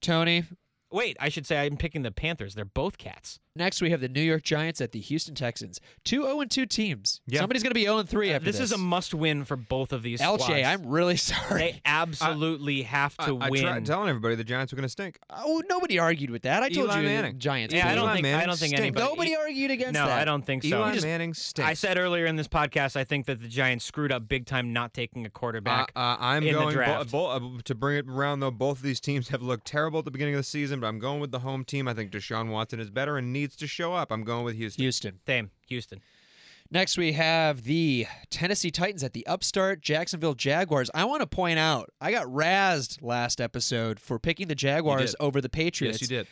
[0.00, 0.44] Tony,
[0.90, 2.54] Wait, I should say I'm picking the Panthers.
[2.54, 3.40] They're both Cats.
[3.56, 5.80] next we have the New York Giants at the Houston Texans.
[6.04, 7.20] Two 0 and 2 teams.
[7.26, 7.40] Yeah.
[7.40, 8.70] Somebody's going to be 0 and 3 after this this.
[8.70, 10.62] is a must-win for both of these LJ, squads.
[10.66, 11.58] I'm really sorry.
[11.60, 13.62] They absolutely have to I, I win.
[13.62, 15.18] tried telling everybody the Giants were going to stink.
[15.30, 16.62] oh, nobody argued with that.
[16.62, 17.38] I told Eli you the Manning.
[17.38, 17.74] Giants.
[17.74, 18.80] yeah, I don't Eli think I don't think stinks.
[18.80, 19.06] anybody.
[19.06, 20.18] Nobody argued against no, that.
[20.20, 20.68] I don't think so.
[20.68, 21.68] Eli just- Manning stinks.
[21.68, 24.72] I said earlier in this podcast, I think that the Giants screwed up big time
[24.72, 25.90] not taking a quarterback.
[25.96, 27.10] Uh, uh, I'm in going bo- draft.
[27.10, 28.50] bo- uh, to bring it around though.
[28.52, 30.98] Both of these teams have looked terrible at the beginning of the season, but I'm
[30.98, 31.88] going with the home team.
[31.88, 34.10] I think Deshaun Watson is better and needs to show up.
[34.12, 34.82] I'm going with Houston.
[34.82, 35.20] Houston.
[35.26, 36.00] Same, Houston.
[36.70, 40.90] Next, we have the Tennessee Titans at the upstart Jacksonville Jaguars.
[40.94, 45.40] I want to point out, I got razzed last episode for picking the Jaguars over
[45.40, 46.00] the Patriots.
[46.00, 46.26] Yes, you did.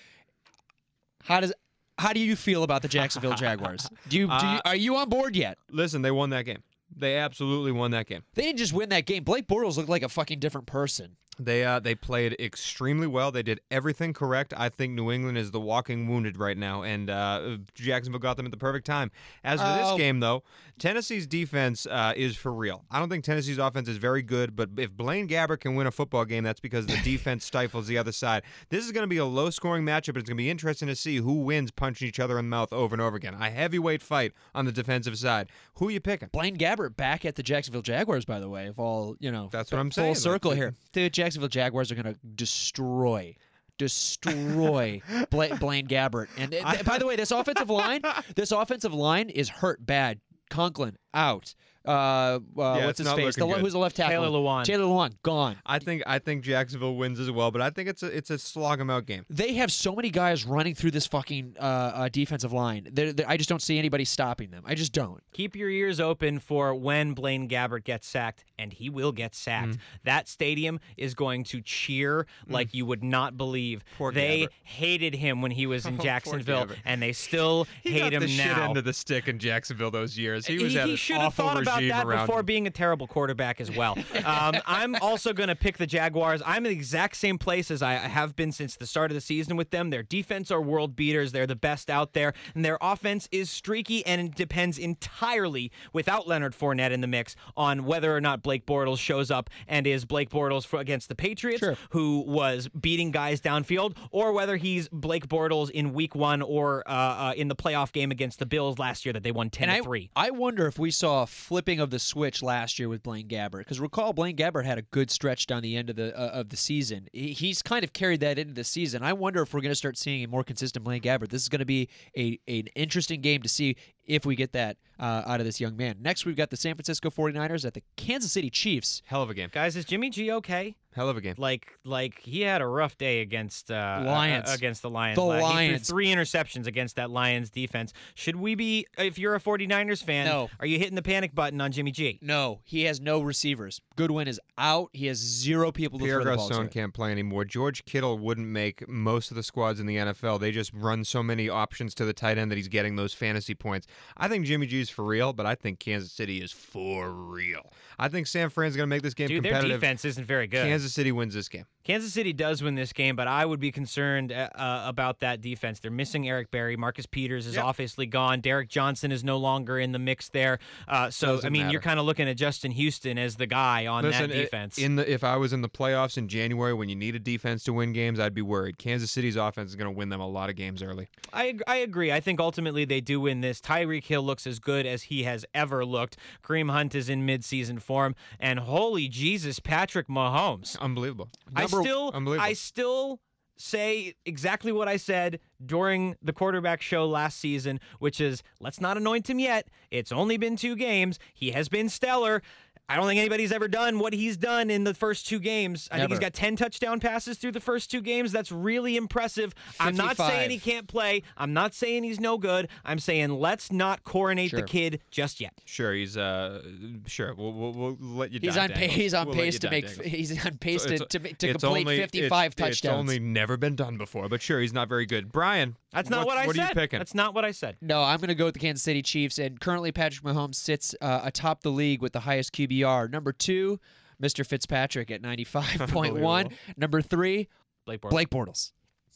[1.23, 1.53] How does
[1.99, 3.89] how do you feel about the Jacksonville Jaguars?
[4.09, 5.59] Do you, do you Uh, are you on board yet?
[5.71, 6.63] Listen, they won that game.
[6.97, 8.23] They absolutely won that game.
[8.35, 9.25] They didn't just win that game.
[9.25, 11.17] Blake Bortles looked like a fucking different person.
[11.39, 13.31] They uh, they played extremely well.
[13.33, 14.53] They did everything correct.
[14.57, 18.47] I think New England is the walking wounded right now, and uh, Jacksonville got them
[18.47, 19.11] at the perfect time.
[19.43, 19.91] As for Oh.
[19.91, 20.43] this game, though,
[20.79, 22.85] Tennessee's defense uh, is for real.
[22.91, 25.91] I don't think Tennessee's offense is very good, but if Blaine Gabbert can win a
[25.91, 28.43] football game, that's because the defense stifles the other side.
[28.71, 30.89] This is going to be a low scoring matchup, but it's going to be interesting
[30.89, 33.35] to see who wins punching each other in the mouth over and over again.
[33.35, 35.49] A heavyweight fight on the defensive side.
[35.77, 36.29] Who are you picking?
[36.33, 38.67] Blaine Gabbert back at the Jacksonville Jaguars, by the way.
[38.67, 40.15] If all you know, That's what I'm saying.
[40.15, 40.75] full circle Like, here.
[40.93, 43.35] The Jacksonville Jaguars are going to destroy.
[43.79, 48.03] Destroy Bla- Blaine Gabbert, and uh, th- th- by the way, this offensive line,
[48.37, 50.21] this offensive line is hurt bad.
[50.51, 51.55] Conklin out.
[51.87, 53.37] Uh, uh, Yeah, what's his face?
[53.37, 53.61] The, looking le- good.
[53.63, 54.23] who's the left tackle?
[54.25, 54.65] Taylor Lewan.
[54.65, 55.57] Taylor Lewan gone.
[55.67, 58.39] I think I think Jacksonville wins as well, but I think it's a it's a
[58.39, 59.27] slog 'em out game.
[59.29, 62.89] They have so many guys running through this fucking uh, uh, defensive line.
[62.93, 64.63] They're, they're- I just don't see anybody stopping them.
[64.67, 65.23] I just don't.
[65.33, 69.73] Keep your ears open for when Blaine Gabbert gets sacked, and he will get sacked.
[69.73, 69.79] Mm.
[70.05, 73.85] That stadium is going to cheer like you would not believe.
[73.99, 74.49] Poor they Gabbert.
[74.63, 78.21] hated him when he was in Oh, Jacksonville, and they still He hate got him
[78.23, 78.69] the shit now.
[78.69, 80.47] end of the stick in Jacksonville those years.
[80.47, 82.47] He was he, at he an should have awful thought about regime that before him.
[82.47, 83.97] being a terrible quarterback as well.
[84.25, 86.43] um, I'm also going to pick the Jaguars.
[86.45, 89.21] I'm in the exact same place as I have been since the start of the
[89.21, 89.91] season with them.
[89.91, 91.33] Their defense are world beaters.
[91.33, 96.27] They're the best out there, and their offense is streaky, and it depends entirely, without
[96.27, 100.05] Leonard Fournette in the mix, on whether or not Blake Bortles shows up and is
[100.05, 101.77] Blake Bortles for, against the Patriots, Sure.
[101.91, 106.91] who was beating guys downfield, or whether he's Blake Bortles in Week One or uh,
[106.91, 109.77] uh, in the playoff game against the Bills last year that they won ten And
[109.77, 110.11] to I, three.
[110.17, 111.27] I wonder if we saw a
[111.65, 113.61] flipping of the switch last year with Blaine Gabbert.
[113.61, 116.51] Because recall, Blaine Gabbert had a good stretch down the end of the uh, of
[116.51, 117.09] the season.
[117.13, 119.03] He's kind of carried that into the season.
[119.03, 121.31] I wonder if we're going to start seeing a more consistent Blaine Gabbert.
[121.31, 124.77] This is going to be a an interesting game to see if we get that
[124.99, 125.97] uh, out of this young man.
[126.01, 129.03] Next, we've got the San Francisco 49ers at the Kansas City Chiefs.
[129.07, 129.49] Hell of a game.
[129.53, 130.77] Guys, is Jimmy G okay?
[130.95, 131.35] Hell of a game.
[131.37, 134.55] Like like he had a rough day against uh, uh, Lions.
[134.55, 135.17] against the Lions.
[135.17, 135.89] The La- he threw Lions.
[135.89, 137.93] three interceptions against that Lions defense.
[138.15, 140.51] Should we be if you're a 49ers fan, No.
[140.61, 142.21] are you hitting the panic button on Jimmy G?
[142.23, 143.81] No, he has no receivers.
[143.97, 144.91] Goodwin is out.
[144.93, 146.73] He has zero people to Pierre throw the ball Garcon to.
[146.73, 147.45] can't play anymore.
[147.45, 150.39] George Kittle wouldn't make most of the squads in the NFL.
[150.39, 153.55] They just run so many options to the tight end that he's getting those fantasy
[153.57, 153.89] points.
[154.17, 157.73] I think Jimmy G is for real, but I think Kansas City is for real.
[157.99, 160.65] I think San Fran's going to make this game Dude, their defense isn't very good.
[160.65, 161.67] Kansas City wins this game.
[161.85, 165.41] Kansas City does win this game, but I would be concerned uh, uh, about that
[165.43, 165.81] defense.
[165.81, 166.77] They're missing Eric Berry.
[166.77, 167.65] Marcus Peters is Yep.
[167.65, 168.41] obviously gone.
[168.41, 170.59] Derrick Johnson is no longer in the mix there.
[170.89, 171.73] Uh, so, Doesn't I mean, matter.
[171.73, 174.79] you're kind of looking at Justin Houston as the guy on Listen, that defense.
[174.79, 177.63] in the if I was in the playoffs in January when you need a defense
[177.65, 178.79] to win games, I'd be worried.
[178.79, 181.09] Kansas City's offense is going to win them a lot of games early.
[181.35, 182.11] I, I agree.
[182.11, 183.61] I think ultimately they do win this.
[183.61, 186.17] Tyreek Hill looks as good as he has ever looked.
[186.43, 188.15] Kareem Hunt is in midseason form.
[188.41, 190.79] And holy Jesus, Patrick Mahomes.
[190.81, 191.29] Unbelievable.
[191.55, 192.13] I Number- still.
[192.41, 193.21] I still
[193.57, 198.97] say exactly what I said during the quarterback show last season, which is let's not
[198.97, 199.69] anoint him yet.
[199.91, 201.19] It's only been two games.
[201.33, 202.43] He has been stellar.
[202.89, 205.89] I don't think anybody's ever done what he's done in the first two games.
[205.91, 208.31] I think he's got 10 touchdown passes through the first two games.
[208.31, 209.55] That's really impressive.
[209.81, 211.23] I'm not saying he can't play.
[211.37, 212.69] I'm not saying he's no good.
[212.85, 215.55] I'm saying let's not coronate the kid just yet.
[215.65, 216.63] Sure, he's uh,
[217.07, 217.35] sure.
[217.35, 218.41] We'll, we'll, we'll let you.
[218.41, 218.93] He's die, on pace.
[218.93, 219.87] He's on We'll pace to make.
[219.87, 220.07] Daniels.
[220.15, 222.79] He's on pace to, It's- to, to complete only- 55 it's, touchdowns.
[222.79, 225.33] It's only never been done before, but sure, he's not very good.
[225.33, 226.63] Brian, That's not what, I What said.
[226.65, 226.99] are you picking?
[226.99, 227.77] That's not what I said.
[227.81, 229.39] No, I'm going to go with the Kansas City Chiefs.
[229.39, 233.11] And currently, Patrick Mahomes sits uh, atop the league with the highest QBR.
[233.11, 233.81] Number two,
[234.23, 234.45] Mr.
[234.47, 236.53] Fitzpatrick at 95.1.
[236.77, 237.49] Number three,
[237.87, 238.11] Blake Bortles.
[238.11, 238.73] Blake Bortles.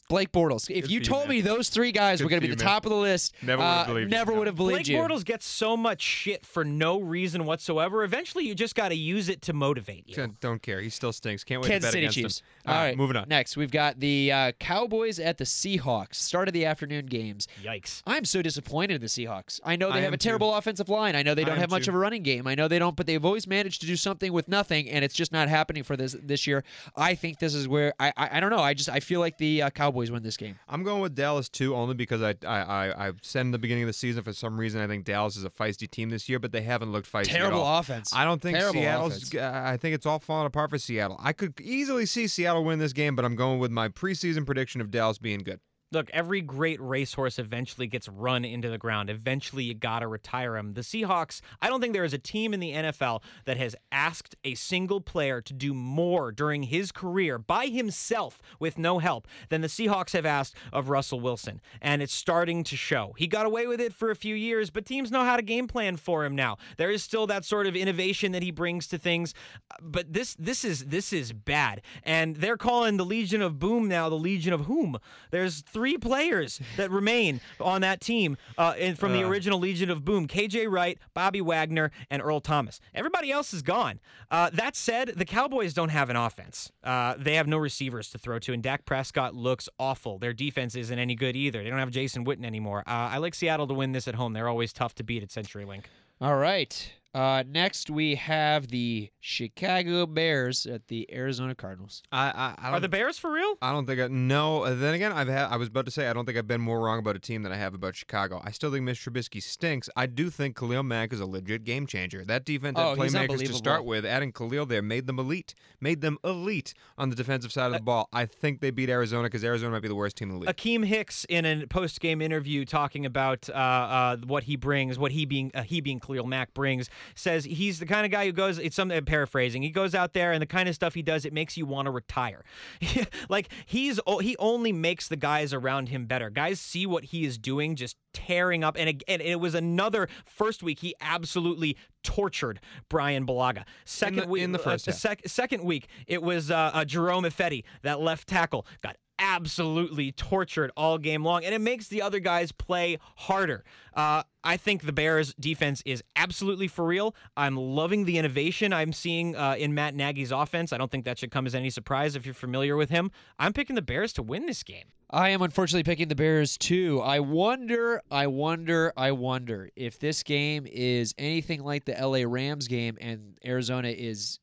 [0.09, 0.71] Blake Bortles.
[0.71, 1.29] If Good you for you, told man.
[1.37, 2.67] me those three guys Good were going to be the man.
[2.71, 4.17] top of the list, Never would've uh, believed you.
[4.17, 4.37] never No.
[4.39, 4.97] would have believed Blake you.
[4.97, 8.03] Bortles gets so much shit for no reason whatsoever.
[8.03, 10.15] Eventually, you just got to use it to motivate you.
[10.15, 10.81] Don't- don't care.
[10.81, 11.43] He still stinks.
[11.43, 12.39] Can't wait Kansas to bet City against Chiefs.
[12.39, 12.45] him.
[12.69, 13.27] All right, moving on.
[13.27, 16.15] Next, we've got the uh, Cowboys at the Seahawks.
[16.15, 17.47] Start of the afternoon games.
[17.63, 18.01] Yikes.
[18.05, 19.59] I'm so disappointed in the Seahawks.
[19.63, 21.15] I know they I have a terrible offensive line.
[21.15, 22.47] I know they don't have much of a running game.
[22.47, 25.13] I know they don't, but they've always managed to do something with nothing, and it's
[25.15, 26.63] just not happening for this this year.
[26.95, 28.59] I think this is where I I, I don't know.
[28.59, 30.57] I just I feel like the uh, Cowboys win this game.
[30.67, 33.83] I'm going with Dallas too, only because I, I I I said in the beginning
[33.83, 36.39] of the season for some reason I think Dallas is a feisty team this year,
[36.39, 37.79] but they haven't looked feisty at Terrible all.
[37.79, 38.13] offense.
[38.13, 39.17] I don't think Terrible Seattle's.
[39.17, 39.35] offense.
[39.35, 41.19] Uh, I think it's all falling apart for Seattle.
[41.21, 44.81] I could easily see Seattle win this game, but I'm going with my preseason prediction
[44.81, 45.59] of Dallas being good.
[45.91, 49.09] Look, every great racehorse eventually gets run into the ground.
[49.09, 50.73] Eventually, you got to retire him.
[50.73, 54.35] The Seahawks, I don't think there is a team in the NFL that has asked
[54.43, 59.61] a single player to do more during his career by himself with no help than
[59.61, 61.59] the Seahawks have asked of Russell Wilson.
[61.81, 63.15] And it's starting to show.
[63.17, 65.67] He got away with it for a few years, but teams know how to game
[65.67, 66.57] plan for him now.
[66.77, 69.33] There is still that sort of innovation that he brings to things,
[69.81, 71.81] but this this is this is bad.
[72.03, 74.99] And they're calling the Legion of Boom now the Legion of Whom.
[75.31, 75.61] There's
[75.97, 79.27] players that remain on that team uh, and from the Uh.
[79.29, 82.79] original Legion of Boom: KJ Wright, Bobby Wagner, and Earl Thomas.
[82.93, 83.99] Everybody else is gone.
[84.31, 86.71] Uh, that said, the Cowboys don't have an offense.
[86.83, 90.19] Uh, they have no receivers to throw to, and Dak Prescott looks awful.
[90.19, 91.63] Their defense isn't any good either.
[91.63, 92.79] They don't have Jason Witten anymore.
[92.87, 94.33] Uh, I like Seattle to win this at home.
[94.33, 95.85] They're always tough to beat at CenturyLink.
[96.21, 96.91] All right.
[97.13, 102.03] Uh, next, we have the Chicago Bears at the Arizona Cardinals.
[102.11, 102.81] I I, I Are don't.
[102.83, 103.55] the Bears for real?
[103.63, 104.63] I don't think I no.
[104.63, 105.45] uh, Then again, I've had.
[105.47, 107.41] I was about to say I don't think I've been more wrong about a team
[107.41, 108.41] than I have about Chicago.
[108.45, 109.89] I still think Mitch Trubisky stinks.
[109.95, 112.23] I do think Khalil Mack is a legit game changer.
[112.23, 114.05] That defense Oh, had he's playmakers to start with.
[114.05, 115.55] Adding Khalil there made them elite.
[115.81, 118.07] Made them elite on the defensive side of the ball.
[118.13, 120.55] I think they beat Arizona because Arizona might be the worst team in the league.
[120.55, 125.11] Akiem Hicks in a post game interview talking about uh, uh, what he brings, what
[125.11, 128.31] he being uh, he being Khalil Mack brings, says he's the kind of guy who
[128.31, 128.57] goes.
[128.57, 129.61] It's some uh, paraphrasing.
[129.61, 131.85] He goes out there and the kind of stuff he does, it makes you want
[131.85, 132.43] to retire.
[133.29, 136.29] like he's he only makes the guys around him better.
[136.29, 138.75] Guys see what he is doing, just tearing up.
[138.77, 140.79] And, and it was another first week.
[140.79, 142.59] He absolutely tortured
[142.89, 143.63] Bryan Bulaga.
[143.85, 144.95] Second the- week in the uh, first half.
[144.95, 150.71] sec- second week, it was uh, uh, Germain Ifedi, that left tackle, got absolutely tortured
[150.75, 153.63] all game long, and it makes the other guys play harder.
[153.93, 157.13] Uh, I think the Bears' defense is absolutely for real.
[157.35, 160.71] I'm loving the innovation I'm seeing uh, in Matt Nagy's offense.
[160.71, 163.11] I don't think that should come as any surprise if you're familiar with him.
[163.37, 164.85] I'm picking the Bears to win this game.
[165.11, 167.01] I am unfortunately picking the Bears too.
[167.01, 172.67] I wonder, I wonder, I wonder if this game is anything like the LA Rams
[172.67, 174.39] game and Arizona is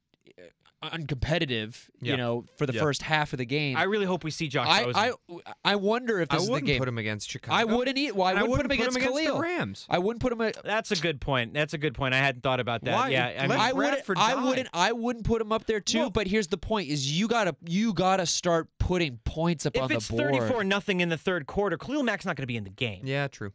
[0.91, 1.89] uncompetitive.
[2.01, 2.13] Yeah.
[2.13, 2.81] You know, for the Yeah.
[2.81, 3.77] first half of the game.
[3.77, 5.15] I really hope we see Josh I, Rosen.
[5.47, 6.79] I, I wonder if I this is the wouldn't game.
[6.79, 7.57] put him against Chicago.
[7.57, 8.15] I wouldn't eat.
[8.15, 9.87] Well, I wouldn't, wouldn't put him against, the Rams.
[9.89, 10.41] I wouldn't put him.
[10.41, 11.55] At, That's a good point.
[11.55, 12.15] That's a good point.
[12.15, 12.95] I hadn't thought about that.
[12.95, 13.09] Why?
[13.11, 13.95] Yeah, I mean, I wouldn't.
[14.07, 14.69] Bradford I wouldn't.
[14.73, 15.99] I wouldn't put him up there too.
[15.99, 19.89] Well- but here's the point: is you gotta you gotta start putting points up on
[19.89, 20.03] the board.
[20.03, 22.65] If it's 34 nothing in the third quarter, Khalil Mack's not going to be in
[22.65, 23.03] the game.
[23.05, 23.53] Yeah, true.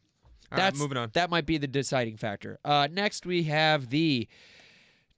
[0.51, 1.09] All right, That's moving on.
[1.13, 2.59] That might be the deciding factor.
[2.65, 4.27] Uh, next, we have the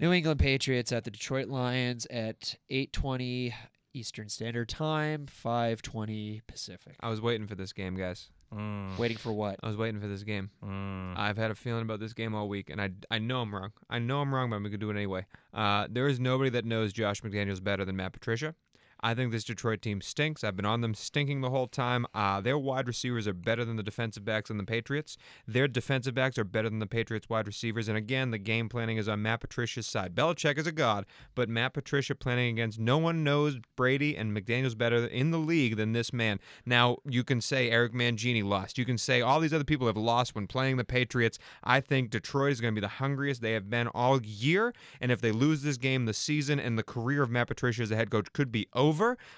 [0.03, 3.53] New England Patriots at the Detroit Lions at 8:20
[3.93, 6.97] Eastern Standard Time, 5:20 Pacific.
[6.99, 8.29] I was waiting for this game, guys.
[8.53, 9.61] Mm, Waiting for what?
[9.63, 10.49] I was waiting for this game.
[10.61, 11.17] mm.
[11.17, 13.71] I've had a feeling about this game all week, and I, I know I'm wrong.
[13.89, 15.25] I know I'm wrong, but I'm going to do it anyway.
[15.53, 18.55] Uh, there is nobody that knows Josh McDaniels better than Matt Patricia.
[19.03, 20.45] I think this Detroit team stinks.
[20.45, 22.05] I've been on them stinking the whole time.
[22.13, 25.17] Uh, their wide receivers are better than the defensive backs on the Patriots.
[25.45, 27.89] Their defensive backs are better than the Patriots wide receivers.
[27.89, 30.15] And again, the game planning is on Matt Patricia's side.
[30.15, 31.05] Belichick is a god,
[31.35, 35.75] but Matt Patricia planning against no one knows Brady and McDaniels better in the league
[35.75, 36.39] than this man.
[36.65, 38.77] Now, you can say Eric Mangini lost.
[38.77, 41.37] You can say all these other people have lost when playing the Patriots.
[41.61, 44.73] I think Detroit is going to be the hungriest they have been all year.
[45.01, 47.91] And if they lose this game, the season and the career of Matt Patricia as
[47.91, 48.92] a head coach could be over.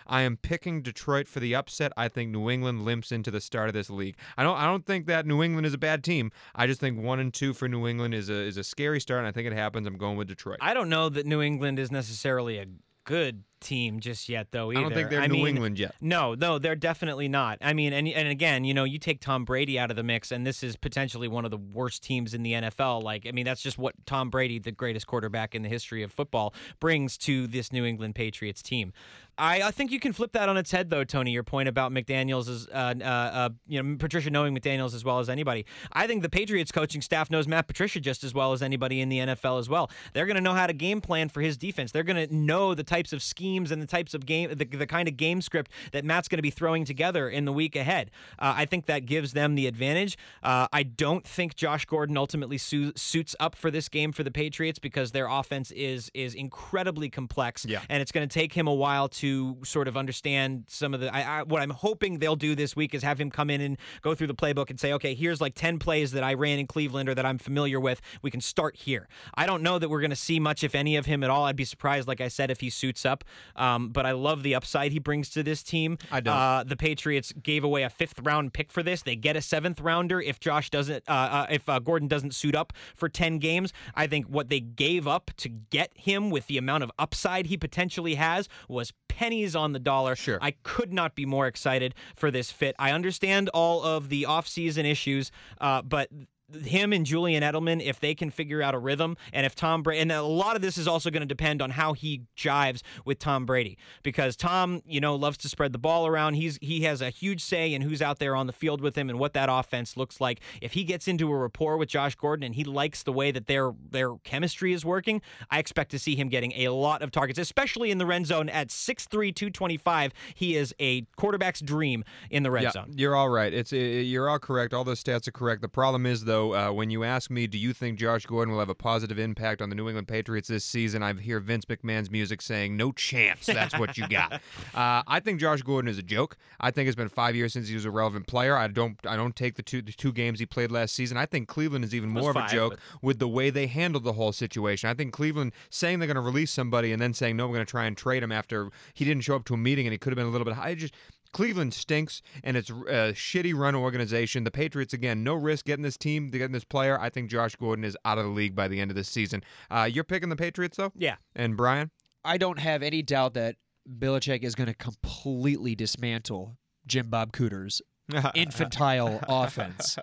[0.08, 1.92] I am picking Detroit for the upset.
[1.98, 4.18] I think New England limps into the start of this league.
[4.38, 4.58] I don't.
[4.58, 6.32] I don't think that New England is a bad team.
[6.54, 9.20] I just think one and two for New England is a is a scary start.
[9.20, 9.88] And I think it happens.
[9.88, 10.58] I'm going with Detroit.
[10.62, 12.66] I don't know that New England is necessarily a
[13.06, 14.72] good team just yet, though.
[14.72, 15.96] Either I don't think they're I New mean, England yet.
[16.00, 17.58] No, no, they're definitely not.
[17.62, 20.32] I mean, and and again, you know, you take Tom Brady out of the mix,
[20.32, 23.04] and this is potentially one of the worst teams in the NFL.
[23.04, 26.12] Like, I mean, that's just what Tom Brady, the greatest quarterback in the history of
[26.12, 28.94] football, brings to this New England Patriots team.
[29.38, 31.32] I, I think you can flip that on its head, though, Tony.
[31.32, 35.20] Your point about McDaniel's is, uh, uh, uh, you know, Patricia knowing McDaniel's as well
[35.20, 35.66] as anybody.
[35.92, 39.10] I think the Patriots coaching staff knows Matt Patricia just as well as anybody in
[39.10, 39.92] the NFL as well.
[40.14, 41.92] They're going to know how to game plan for his defense.
[41.92, 44.86] They're going to know the types of schemes and the types of game, the, the
[44.88, 48.12] kind of game script that Matt's going to be throwing together in the week ahead.
[48.40, 50.18] Uh, I think that gives them the advantage.
[50.44, 54.32] Uh, I don't think Josh Gordon ultimately su- suits up for this game for the
[54.32, 57.82] Patriots because their offense is is incredibly complex, Yeah.
[57.90, 61.14] and it's going to take him a while to sort of understand some of the.
[61.14, 63.78] I, I, what I'm hoping they'll do this week is have him come in and
[64.02, 66.68] go through the playbook and say, okay, here's like 10 plays that I ran in
[66.68, 68.02] Cleveland or that I'm familiar with.
[68.22, 69.08] We can start here.
[69.36, 71.46] I don't know that we're going to see much, if any, of him at all.
[71.46, 73.24] I'd be surprised, like I said, if he suits up.
[73.56, 75.98] Um, but I love the upside he brings to this team.
[76.12, 76.36] I don't.
[76.36, 79.02] Uh, the Patriots gave away a fifth round pick for this.
[79.02, 82.56] They get a seventh rounder if Josh doesn't, uh, uh, if uh, Gordon doesn't suit
[82.56, 83.74] up for 10 games.
[83.96, 87.58] I think what they gave up to get him with the amount of upside he
[87.58, 90.16] potentially has was pennies on the dollar.
[90.16, 90.38] Sure.
[90.42, 92.76] I could not be more excited for this fit.
[92.78, 95.32] I understand all of the offseason issues,
[95.62, 96.10] uh, but
[96.54, 100.02] him and Julian Edelman, if they can figure out a rhythm, and if Tom Brady,
[100.02, 103.20] and a lot of this is also going to depend on how he jives with
[103.20, 106.36] Tom Brady, because Tom, you know, loves to spread the ball around.
[106.36, 109.10] He's he has a huge say in who's out there on the field with him
[109.10, 110.40] and what that offense looks like.
[110.62, 113.48] If he gets into a rapport with Josh Gordon and he likes the way that
[113.48, 117.40] their their chemistry is working, I expect to see him getting a lot of targets,
[117.40, 120.14] especially in the red zone at 6'3", 225.
[120.34, 122.92] He is a quarterback's dream in the red yeah, zone.
[122.96, 123.54] you're all right.
[123.54, 124.74] It's you're all correct.
[124.74, 125.62] All those stats are correct.
[125.62, 128.60] The problem is though, uh, when you ask me, do you think Josh Gordon will
[128.60, 131.04] have a positive impact on the New England Patriots this season?
[131.04, 134.34] I hear Vince McMahon's music saying, "No chance." That's what you got.
[134.76, 136.38] uh, I think Josh Gordon is a joke.
[136.60, 138.56] I think it's been five years since he was a relevant player.
[138.58, 141.18] I don't I don't take the two the two games he played last season.
[141.18, 144.04] I think Cleveland is even more of a joke but- with the way they handled
[144.04, 144.90] the whole situation.
[144.90, 147.66] I think Cleveland saying they're going to release somebody and then saying no, we're going
[147.66, 149.98] to try and trade him after he didn't show up to a meeting and he
[149.98, 150.76] could have been a little bit high.
[150.76, 150.94] Just
[151.36, 154.46] Cleveland stinks and it's a shitty run organization.
[154.46, 156.98] The Patriots again, no risk getting this team, getting this player.
[156.98, 159.44] I think Josh Gordon is out of the league by the end of this season.
[159.70, 161.16] Uh, you're picking the Patriots though, Yeah.
[161.36, 161.92] and Brian.
[162.24, 163.58] I don't have any doubt that
[164.00, 166.58] Belichick is going to completely dismantle
[166.88, 167.82] Jim Bob Cooter's
[168.34, 169.98] infantile offense.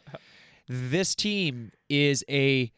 [0.68, 2.70] This team is a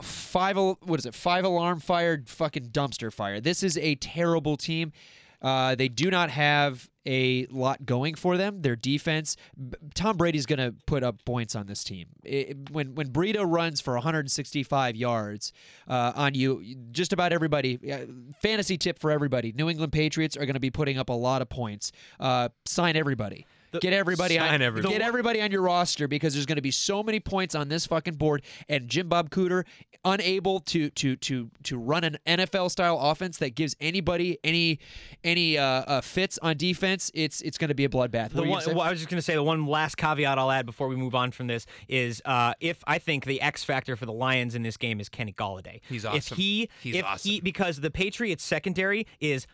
[0.00, 1.14] five what is it?
[1.14, 3.38] Five alarm fired fucking dumpster fire.
[3.38, 4.92] This is a terrible team.
[5.42, 8.60] Uh, they do not have a lot going for them.
[8.60, 9.36] Their defense,
[9.94, 12.08] Tom Brady's going to put up points on this team.
[12.24, 15.52] It- when when Burrito runs for 165 yards
[15.88, 16.62] uh, on you,
[16.92, 17.78] just about everybody.
[17.90, 18.06] Uh,
[18.42, 21.40] fantasy tip for everybody: New England Patriots are going to be putting up a lot
[21.42, 21.90] of points.
[22.18, 23.46] Uh, sign everybody.
[23.78, 24.92] Get everybody on everybody.
[24.92, 27.86] get everybody on your roster because there's going to be so many points on this
[27.86, 29.64] fucking board and Jim Bob Cooter
[30.04, 34.78] unable to to to to run an NFL style offense that gives anybody any
[35.22, 37.10] any uh, uh, fits on defense.
[37.14, 38.30] It's it's going to be a bloodbath.
[38.30, 39.96] The What were you one, well, I was just going to say the one last
[39.96, 43.40] caveat I'll add before we move on from this is uh, if I think the
[43.40, 45.80] X factor for the Lions in this game is Kenny Golladay.
[45.88, 46.16] He's awesome.
[46.16, 47.30] If he, He's if awesome.
[47.30, 49.46] he, because the Patriots secondary is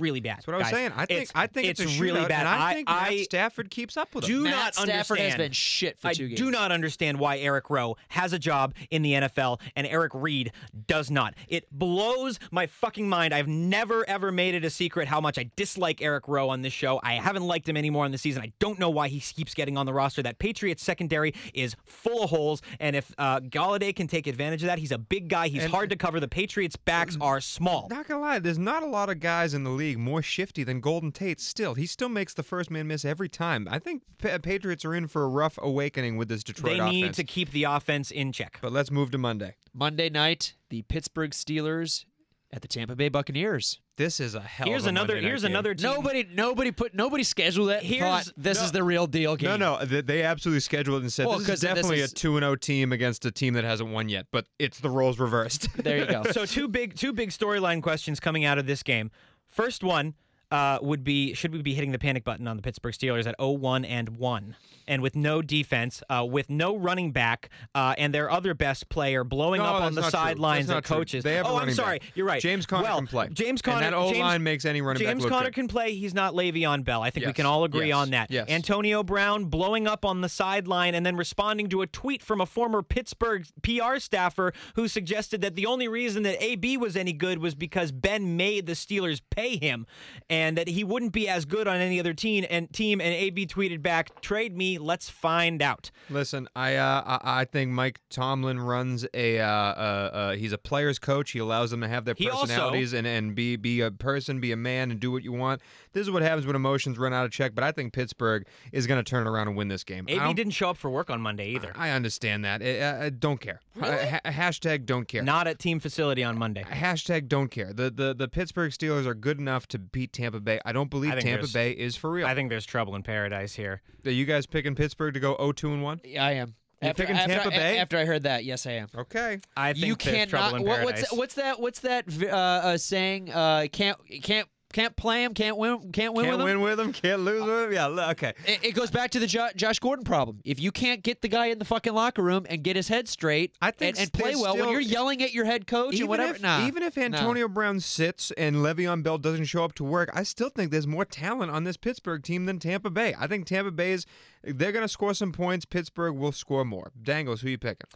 [0.00, 0.36] really bad.
[0.38, 0.72] That's what I was guys.
[0.72, 0.92] saying.
[0.96, 2.40] I think it's, I think it's, a really shootout, bad.
[2.40, 4.28] and I, I, think Matt I Stafford keeps up with him.
[4.28, 5.38] do Matt not Stafford has understand.
[5.38, 6.40] been shit for I two games.
[6.40, 10.52] do not understand why Eric Rowe has a job in the NFL and Eric Reid
[10.86, 11.34] does not.
[11.48, 13.32] It blows my fucking mind.
[13.34, 16.72] I've never ever made it a secret how much I dislike Eric Rowe on this
[16.72, 17.00] show.
[17.02, 18.42] I haven't liked him anymore in the season.
[18.42, 20.22] I don't know why he keeps getting on the roster.
[20.22, 24.66] That Patriots secondary is full of holes, and if uh, Golladay can take advantage of
[24.66, 25.48] that, he's a big guy.
[25.48, 26.20] He's And- hard to cover.
[26.20, 27.88] The Patriots' backs are small.
[27.90, 30.80] Not gonna lie, there's not a lot of guys in the league more shifty than
[30.80, 31.40] Golden Tate.
[31.40, 33.66] Still, he still makes the first man miss every time.
[33.70, 37.02] I think Pa- Patriots are in for a rough awakening with this Detroit They need
[37.04, 37.16] offense.
[37.16, 38.58] to keep the offense in check.
[38.60, 39.56] But let's move to Monday.
[39.72, 42.04] Monday night, the Pittsburgh Steelers
[42.50, 43.78] at the Tampa Bay Buccaneers.
[43.96, 44.66] This is a hell.
[44.68, 45.14] Here's of a another.
[45.16, 45.50] Night Here's game.
[45.50, 45.74] another.
[45.74, 45.90] Team.
[45.90, 47.78] Nobody, nobody put, nobody scheduled it.
[47.80, 49.58] and Here's- thought this no- is the real deal game.
[49.58, 52.00] No, no, th- they absolutely scheduled it and said Well, this 'cause is this definitely
[52.00, 54.26] is- a two and zero team against a team that hasn't won yet.
[54.30, 55.68] But it's the roles reversed.
[55.82, 56.22] There you go.
[56.30, 59.10] so two big two big storyline questions coming out of this game.
[59.48, 60.14] First one
[60.50, 63.36] uh, would be should we be hitting the panic button on the Pittsburgh Steelers at
[63.38, 68.30] 0-1 and 1 and with no defense, uh, with no running back, uh, and their
[68.30, 70.96] other best player blowing No, up on the sidelines and true.
[70.96, 71.22] coaches.
[71.22, 71.98] They have oh, I'm sorry.
[71.98, 72.08] back.
[72.14, 72.40] You're right.
[72.40, 73.28] James Conner well, can play.
[73.30, 73.80] James And Conner.
[73.82, 75.92] that O-line James- makes any running back James Conner can play.
[75.92, 77.02] He's not Le'Veon Bell.
[77.02, 77.96] I think we can all agree Yes.
[77.96, 78.30] on that.
[78.30, 78.48] Yes.
[78.48, 82.46] Antonio Brown blowing up on the sideline and then responding to a tweet from a
[82.46, 87.40] former Pittsburgh PR staffer who suggested that the only reason that AB was any good
[87.40, 89.86] was because Ben made the Steelers pay him
[90.30, 93.46] and that he wouldn't be as good on any other team and team and AB
[93.46, 98.60] tweeted back, "Trade me, let's find out." Listen, I, uh, I I think Mike Tomlin
[98.60, 101.30] runs a uh, uh, uh, he's a player's coach.
[101.32, 104.40] He allows them to have their He also- personalities and, and be be a person,
[104.40, 105.60] be a man, and do what you want.
[105.92, 107.54] This is what happens when emotions run out of check.
[107.54, 110.04] But I think Pittsburgh is going to turn around and win this game.
[110.08, 111.72] AB didn't show up for work on Monday either.
[111.76, 112.62] I understand that.
[112.62, 113.60] I, I- I don't care.
[113.80, 115.22] Ha- hashtag don't care.
[115.22, 116.62] Not at team facility on Monday.
[116.64, 117.72] Hashtag don't care.
[117.72, 120.60] The, the the Pittsburgh Steelers are good enough to beat Tampa Bay.
[120.64, 122.26] I don't believe I Tampa Bay is for real.
[122.26, 123.80] I think there's trouble in paradise here.
[124.04, 126.00] Are you guys picking Pittsburgh to go 0-2 and 1?
[126.04, 126.54] Yeah, I am.
[126.82, 127.78] You after, picking after, Tampa I- Bay?
[127.78, 128.88] After I heard that, yes, I am.
[128.96, 129.40] Okay.
[129.56, 130.60] I think you there's trouble cannot.
[130.60, 131.00] in paradise.
[131.00, 131.60] what's what's that?
[131.60, 133.32] What's that vi- uh, uh, saying?
[133.32, 135.34] Uh, can't can't can't play him.
[135.34, 135.92] Can't win.
[135.92, 136.60] Can't win Can't with him.
[136.60, 136.92] win with them.
[136.92, 137.72] Can't lose with him.
[137.72, 138.10] Yeah.
[138.10, 138.34] Okay.
[138.46, 140.40] It, it goes back to the jo- Josh Gordon problem.
[140.44, 143.08] If you can't get the guy in the fucking locker room and get his head
[143.08, 145.94] straight I think and, and play well, when you're yelling at your head coach and
[145.94, 147.04] Even whatever, if, nah, even if nah.
[147.04, 150.86] Antonio Brown sits and Le'Veon Bell doesn't show up to work, I still think there's
[150.86, 153.14] more talent on this Pittsburgh team than Tampa Bay.
[153.18, 154.06] I think Tampa Bay is
[154.42, 155.64] they're going to score some points.
[155.64, 156.92] Pittsburgh will score more.
[157.02, 157.88] Dangles, who you picking?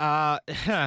[0.00, 0.38] Uh,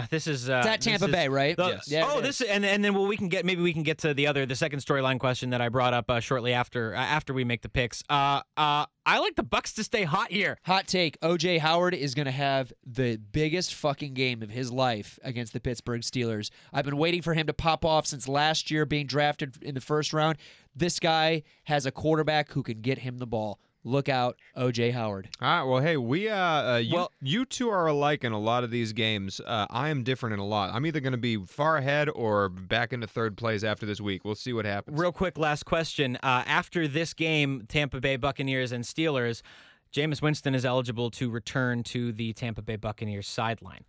[0.09, 1.55] this is uh, It's at Tampa is- Bay, right?
[1.55, 1.87] the- Yes.
[1.87, 4.13] Yeah, oh, this and and then well, we can get maybe we can get to
[4.13, 7.33] the other the second storyline question that I brought up uh, shortly after uh, after
[7.33, 8.03] we make the picks.
[8.09, 10.57] Uh, uh, I like the Bucks to stay hot here.
[10.63, 15.19] Hot take: OJ Howard is going to have the biggest fucking game of his life
[15.23, 16.49] against the Pittsburgh Steelers.
[16.71, 19.81] I've been waiting for him to pop off since last year, being drafted in the
[19.81, 20.37] first round.
[20.75, 23.59] This guy has a quarterback who can get him the ball.
[23.85, 25.29] Look out, OJ Howard.
[25.41, 25.63] All right.
[25.63, 28.71] Well, hey, we uh, uh you, Well- you two are alike in a lot of
[28.71, 29.41] these games.
[29.45, 30.73] Uh, I am different in a lot.
[30.73, 34.23] I'm either going to be far ahead or back into third place after this week.
[34.23, 34.97] We'll see what happens.
[34.97, 36.17] Real quick, last question.
[36.23, 39.41] Uh, after this game, Tampa Bay Buccaneers and Steelers,
[39.93, 43.83] Jameis Winston is eligible to return to the Tampa Bay Buccaneers sideline.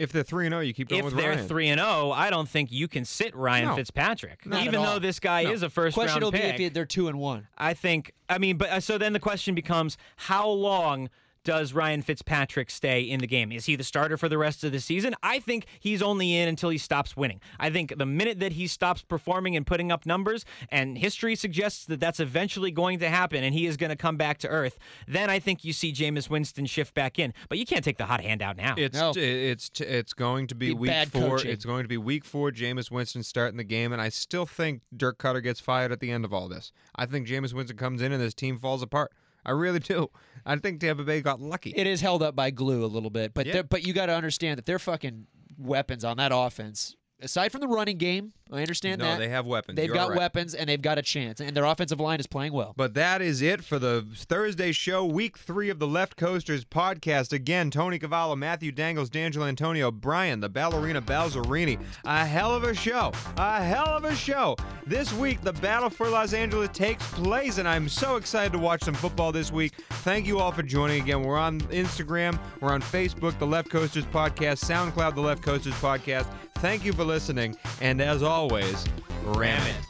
[0.00, 1.46] If they're three and zero, you keep going If with they're Ryan.
[1.46, 3.76] three and zero, I don't think you can sit Ryan No.
[3.76, 4.86] Fitzpatrick, Not at even all.
[4.94, 5.52] though this guy No.
[5.52, 6.60] is a first Question will round be pick.
[6.60, 7.48] if they're two and one.
[7.58, 8.12] I think.
[8.28, 11.10] I mean, but uh, so then the question becomes: How long
[11.44, 13.50] does Ryan Fitzpatrick stay in the game?
[13.52, 15.14] Is he the starter for the rest of the season?
[15.22, 17.40] I think he's only in until he stops winning.
[17.58, 21.86] I think the minute that he stops performing and putting up numbers, and history suggests
[21.86, 24.78] that that's eventually going to happen, and he is going to come back to earth,
[25.08, 27.32] then I think you see Jameis Winston shift back in.
[27.48, 28.74] But you can't take the hot hand out now.
[28.76, 29.12] It's No.
[29.16, 31.22] it's it's going to be, Be week four.
[31.38, 31.50] coaching.
[31.50, 32.50] It's going to be week four.
[32.50, 36.10] Jameis Winston starting the game, and I still think Dirk Koetter gets fired at the
[36.10, 36.72] end of all this.
[36.96, 39.12] I think Jameis Winston comes in and this team falls apart.
[39.44, 40.10] I really do.
[40.46, 41.70] I think Tampa Bay got lucky.
[41.76, 43.62] It is held up by glue a little bit, but Yeah.
[43.62, 45.26] but you got to understand that their fucking
[45.58, 49.46] weapons on that offense aside from the running game, I understand no, that they have
[49.46, 49.76] weapons.
[49.76, 50.18] they've You're got right.
[50.18, 52.74] weapons and they've got a chance, and their offensive line is playing well.
[52.76, 57.32] But that is it for the Thursday show, week three of the Left Coasters podcast.
[57.32, 61.80] Again, Tony Cavallo, Matthew Dangles, D'Angelo Antonio, Brian, the ballerina Balzerini.
[62.04, 63.12] A hell of a show.
[63.36, 64.56] A hell of a show.
[64.86, 68.82] This week, the battle for Los Angeles takes place, and I'm so excited to watch
[68.82, 69.74] some football this week.
[70.02, 71.22] Thank you all for joining again.
[71.22, 76.26] We're on Instagram, we're on Facebook, the Left Coasters podcast, SoundCloud, the Left Coasters podcast.
[76.60, 78.84] Thank you for listening, and as always,
[79.24, 79.89] ram it.